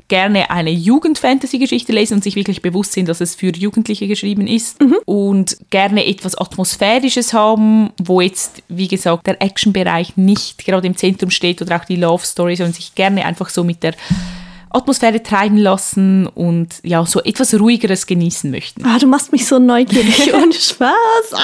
gerne 0.08 0.50
eine 0.50 0.72
Jugend-Fantasy-Geschichte 0.72 1.92
lesen 1.92 2.16
und 2.16 2.24
sich 2.24 2.36
wirklich 2.36 2.62
bewusst 2.62 2.94
sind, 2.94 3.10
dass 3.10 3.22
es 3.22 3.36
für 3.36 3.56
Jugendliche 3.56 4.08
geschrieben 4.08 4.48
ist 4.48 4.78
und 5.06 5.58
gerne 5.70 6.06
etwas 6.06 6.36
Atmosphärisches 6.36 7.34
haben, 7.34 7.92
wo 8.02 8.22
jetzt, 8.22 8.64
wie 8.70 8.88
gesagt, 8.88 9.28
der 9.28 9.42
Action-Bereich 9.42 10.18
nicht 10.18 10.66
gerade 10.66 10.88
im 10.88 10.96
Zentrum 10.96 11.30
steht 11.30 11.62
oder 11.62 11.78
auch 11.78 11.86
die 11.86 11.96
Love-Story, 11.98 12.56
sondern 12.56 12.74
sich 12.74 12.96
gerne 12.96 13.26
einfach 13.26 13.50
so 13.50 13.64
mit 13.64 13.84
der 13.84 13.94
Atmosphäre 14.78 15.22
treiben 15.22 15.58
lassen 15.58 16.28
und 16.28 16.76
ja, 16.84 17.06
so 17.06 17.22
etwas 17.22 17.54
Ruhigeres 17.60 18.06
genießen 18.06 18.50
möchten. 18.52 18.86
Ah, 18.86 18.98
du 19.00 19.08
machst 19.08 19.32
mich 19.32 19.46
so 19.46 19.60
neugierig 19.60 20.34
und 20.42 20.54
Spaß. 20.56 20.92
Ah. 21.34 21.40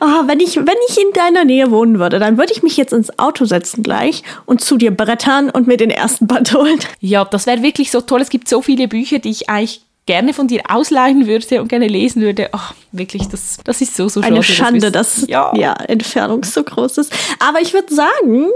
Ah, 0.00 0.22
wenn, 0.26 0.40
ich, 0.40 0.56
wenn 0.56 0.76
ich 0.88 0.98
in 0.98 1.12
deiner 1.14 1.44
Nähe 1.44 1.70
wohnen 1.70 1.98
würde, 1.98 2.18
dann 2.18 2.38
würde 2.38 2.52
ich 2.52 2.62
mich 2.62 2.76
jetzt 2.76 2.92
ins 2.92 3.18
Auto 3.18 3.44
setzen 3.44 3.82
gleich 3.82 4.22
und 4.46 4.60
zu 4.60 4.76
dir 4.76 4.90
brettern 4.90 5.50
und 5.50 5.66
mir 5.68 5.76
den 5.76 5.90
ersten 5.90 6.26
Band 6.26 6.52
holen. 6.54 6.78
Ja, 7.00 7.24
das 7.24 7.46
wäre 7.46 7.62
wirklich 7.62 7.90
so 7.90 8.00
toll. 8.00 8.20
Es 8.20 8.30
gibt 8.30 8.48
so 8.48 8.62
viele 8.62 8.88
Bücher, 8.88 9.18
die 9.20 9.30
ich 9.30 9.48
eigentlich 9.48 9.82
gerne 10.06 10.34
von 10.34 10.48
dir 10.48 10.62
ausleihen 10.68 11.28
würde 11.28 11.60
und 11.62 11.68
gerne 11.68 11.86
lesen 11.86 12.22
würde. 12.22 12.48
Ach, 12.52 12.74
wirklich, 12.90 13.28
das, 13.28 13.58
das 13.62 13.80
ist 13.80 13.96
so, 13.96 14.08
so 14.08 14.20
schade. 14.20 14.34
Eine 14.34 14.42
Schande, 14.42 14.82
wir- 14.82 14.90
dass 14.90 15.26
ja. 15.28 15.52
ja. 15.54 15.74
Entfernung 15.74 16.42
so 16.44 16.62
groß 16.64 16.98
ist. 16.98 17.12
Aber 17.38 17.60
ich 17.60 17.72
würde 17.72 17.94
sagen, 17.94 18.46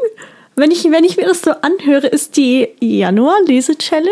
wenn 0.57 0.71
ich, 0.71 0.85
wenn 0.85 1.05
ich 1.05 1.17
mir 1.17 1.27
das 1.27 1.43
so 1.43 1.53
anhöre, 1.53 2.07
ist 2.07 2.37
die 2.37 2.69
Januar-Lese-Challenge 2.81 4.11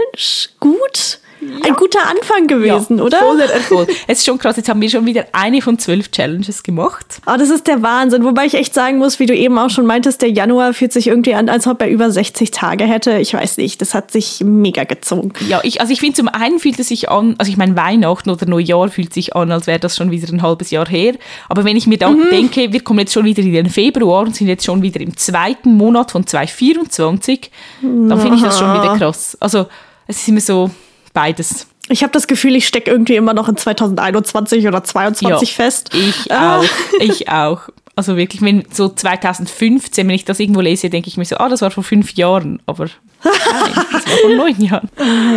gut. 0.60 1.18
Ein 1.62 1.74
guter 1.74 2.00
Anfang 2.08 2.46
gewesen, 2.46 3.00
oder? 3.00 3.18
Voller 3.18 3.50
Erfolg. 3.50 3.88
Es 4.06 4.18
ist 4.18 4.26
schon 4.26 4.38
krass, 4.38 4.56
jetzt 4.56 4.68
haben 4.68 4.80
wir 4.80 4.90
schon 4.90 5.06
wieder 5.06 5.26
eine 5.32 5.62
von 5.62 5.78
zwölf 5.78 6.10
Challenges 6.10 6.62
gemacht. 6.62 7.20
Oh, 7.26 7.36
das 7.38 7.50
ist 7.50 7.66
der 7.66 7.82
Wahnsinn. 7.82 8.24
Wobei 8.24 8.46
ich 8.46 8.54
echt 8.54 8.74
sagen 8.74 8.98
muss, 8.98 9.18
wie 9.18 9.26
du 9.26 9.34
eben 9.34 9.58
auch 9.58 9.70
schon 9.70 9.86
meintest, 9.86 10.22
der 10.22 10.30
Januar 10.30 10.74
fühlt 10.74 10.92
sich 10.92 11.06
irgendwie 11.06 11.34
an, 11.34 11.48
als 11.48 11.66
ob 11.66 11.80
er 11.82 11.88
über 11.88 12.10
60 12.10 12.50
Tage 12.50 12.84
hätte. 12.84 13.18
Ich 13.18 13.34
weiß 13.34 13.56
nicht, 13.56 13.80
das 13.80 13.94
hat 13.94 14.10
sich 14.10 14.42
mega 14.44 14.84
gezogen. 14.84 15.32
Ja, 15.48 15.60
ich, 15.62 15.80
also 15.80 15.92
ich 15.92 16.00
finde, 16.00 16.16
zum 16.16 16.28
einen 16.28 16.58
fühlt 16.58 16.78
es 16.78 16.88
sich 16.88 17.08
an, 17.08 17.34
also 17.38 17.50
ich 17.50 17.56
meine, 17.56 17.76
Weihnachten 17.76 18.30
oder 18.30 18.46
Neujahr 18.46 18.88
fühlt 18.88 19.12
sich 19.12 19.36
an, 19.36 19.50
als 19.52 19.66
wäre 19.66 19.80
das 19.80 19.96
schon 19.96 20.10
wieder 20.10 20.32
ein 20.32 20.42
halbes 20.42 20.70
Jahr 20.70 20.88
her. 20.88 21.14
Aber 21.48 21.64
wenn 21.64 21.76
ich 21.76 21.86
mir 21.86 21.98
dann 21.98 22.30
denke, 22.30 22.72
wir 22.72 22.80
kommen 22.80 23.00
jetzt 23.00 23.12
schon 23.12 23.24
wieder 23.24 23.42
in 23.42 23.52
den 23.52 23.70
Februar 23.70 24.22
und 24.22 24.36
sind 24.36 24.48
jetzt 24.48 24.64
schon 24.64 24.82
wieder 24.82 25.00
im 25.00 25.16
zweiten 25.16 25.74
Monat 25.74 26.10
von 26.10 26.26
2024, 26.26 27.50
dann 27.82 28.20
finde 28.20 28.36
ich 28.36 28.42
das 28.42 28.58
schon 28.58 28.72
wieder 28.74 28.96
krass. 28.96 29.36
Also 29.40 29.66
es 30.06 30.18
ist 30.18 30.28
immer 30.28 30.40
so 30.40 30.70
beides. 31.14 31.66
Ich 31.88 32.02
habe 32.02 32.12
das 32.12 32.26
Gefühl, 32.26 32.56
ich 32.56 32.66
stecke 32.66 32.90
irgendwie 32.90 33.16
immer 33.16 33.34
noch 33.34 33.48
in 33.48 33.56
2021 33.56 34.66
oder 34.66 34.82
2022 34.84 35.48
Ja, 35.50 35.54
fest. 35.54 35.90
Ich 35.94 36.30
Ah. 36.32 36.58
auch, 36.58 36.64
ich 37.00 37.28
auch. 37.30 37.62
Also 37.96 38.16
wirklich, 38.16 38.42
wenn 38.42 38.64
so 38.72 38.88
2015, 38.88 40.08
wenn 40.08 40.14
ich 40.14 40.24
das 40.24 40.40
irgendwo 40.40 40.60
lese, 40.60 40.90
denke 40.90 41.08
ich 41.08 41.16
mir 41.16 41.24
so, 41.24 41.36
ah, 41.36 41.48
das 41.48 41.62
war 41.62 41.70
vor 41.70 41.84
fünf 41.84 42.12
Jahren, 42.14 42.60
aber 42.66 42.86
nein, 43.24 43.84
das 43.92 44.06
war 44.06 44.16
vor 44.22 44.30
neun 44.34 44.60
Jahren. 44.60 44.88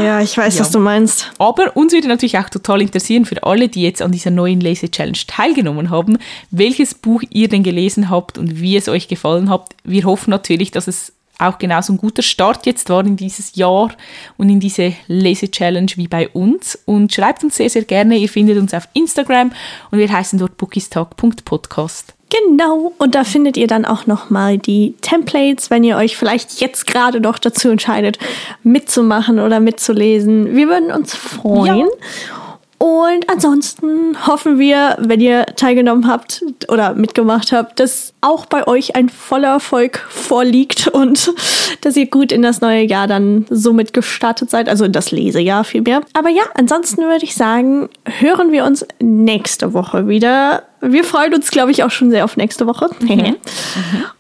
Ja, 0.04 0.22
ich 0.22 0.36
weiß, 0.36 0.60
was 0.60 0.72
du 0.72 0.80
meinst. 0.80 1.32
Aber 1.38 1.76
uns 1.78 1.94
würde 1.94 2.08
natürlich 2.08 2.38
auch 2.40 2.50
total 2.50 2.82
interessieren, 2.82 3.26
für 3.26 3.44
alle, 3.44 3.68
die 3.70 3.84
jetzt 3.84 4.02
an 4.02 4.12
dieser 4.12 4.32
neuen 4.32 4.60
Lese-Challenge 4.60 5.18
teilgenommen 5.28 5.90
haben, 5.92 6.18
welches 6.50 6.96
Buch 6.96 7.22
ihr 7.30 7.48
denn 7.48 7.62
gelesen 7.64 8.10
habt 8.10 8.38
und 8.40 8.60
wie 8.60 8.76
es 8.76 8.90
euch 8.90 9.08
gefallen 9.08 9.50
hat. 9.50 9.68
Wir 9.84 10.06
hoffen 10.06 10.32
natürlich, 10.32 10.72
dass 10.72 10.88
es 10.88 11.14
auch 11.40 11.58
genauso 11.58 11.94
ein 11.94 11.98
guter 11.98 12.24
Start 12.24 12.66
jetzt 12.66 12.90
war 12.90 13.06
in 13.06 13.16
dieses 13.16 13.56
Jahr 13.56 13.92
und 14.38 14.50
in 14.50 14.60
diese 14.60 14.94
Lese-Challenge 15.08 15.92
wie 15.96 16.08
bei 16.08 16.30
uns. 16.30 16.78
Und 16.86 17.14
schreibt 17.14 17.44
uns 17.44 17.58
sehr, 17.58 17.70
sehr 17.70 17.84
gerne. 17.84 18.18
Ihr 18.18 18.30
findet 18.30 18.58
uns 18.58 18.74
auf 18.74 18.88
Instagram 18.94 19.52
und 19.92 20.00
wir 20.00 20.12
heißen 20.12 20.40
dort 20.40 20.58
bookistag.podcast. 20.58 22.14
Genau, 22.30 22.92
und 22.98 23.16
da 23.16 23.24
findet 23.24 23.56
ihr 23.56 23.68
dann 23.68 23.86
auch 23.86 24.06
nochmal 24.06 24.58
die 24.58 24.96
Templates, 25.00 25.70
wenn 25.70 25.86
ihr 25.86 25.96
euch 25.96 26.18
vielleicht 26.18 26.60
jetzt 26.60 26.86
gerade 26.86 27.22
noch 27.22 27.40
dazu 27.40 27.70
entscheidet, 27.70 28.20
mitzumachen 28.64 29.40
oder 29.40 29.62
mitzulesen. 29.62 30.54
Wir 30.54 30.68
würden 30.68 30.92
uns 30.92 31.16
freuen. 31.16 31.88
Ja. 31.88 32.47
Und 32.80 33.28
ansonsten 33.30 34.28
hoffen 34.28 34.60
wir, 34.60 34.98
wenn 35.00 35.20
ihr 35.20 35.46
teilgenommen 35.56 36.08
habt 36.08 36.44
oder 36.68 36.94
mitgemacht 36.94 37.52
habt, 37.52 37.80
dass 37.80 38.14
auch 38.22 38.46
bei 38.46 38.68
euch 38.68 38.96
ein 38.96 39.10
voller 39.10 39.50
Erfolg 39.50 40.06
vorliegt 40.10 40.88
und 40.88 41.34
dass 41.82 41.96
ihr 41.96 42.08
gut 42.08 42.32
in 42.32 42.44
das 42.44 42.62
neue 42.62 42.84
Jahr 42.84 43.08
dann 43.08 43.46
somit 43.50 43.94
gestartet 43.94 44.52
seid, 44.52 44.70
also 44.70 44.86
in 44.86 44.92
das 44.92 45.12
Lesejahr 45.12 45.64
vielmehr. 45.64 46.02
Aber 46.14 46.30
ja, 46.30 46.44
ansonsten 46.54 47.02
würde 47.02 47.26
ich 47.26 47.36
sagen, 47.36 47.90
hören 48.06 48.52
wir 48.52 48.64
uns 48.64 48.86
nächste 49.00 49.74
Woche 49.74 50.08
wieder. 50.08 50.64
Wir 50.80 51.04
freuen 51.04 51.34
uns, 51.34 51.50
glaube 51.50 51.72
ich, 51.72 51.84
auch 51.84 51.90
schon 51.90 52.12
sehr 52.12 52.26
auf 52.26 52.38
nächste 52.38 52.68
Woche. 52.68 52.90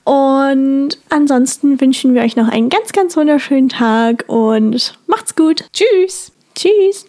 Und 0.03 0.97
ansonsten 1.09 1.79
wünschen 1.79 2.15
wir 2.15 2.23
euch 2.23 2.35
noch 2.35 2.47
einen 2.47 2.69
ganz, 2.69 2.91
ganz 2.91 3.15
wunderschönen 3.15 3.69
Tag 3.69 4.23
und 4.27 4.93
macht's 5.05 5.35
gut. 5.35 5.65
Tschüss! 5.73 6.31
Tschüss. 6.55 7.05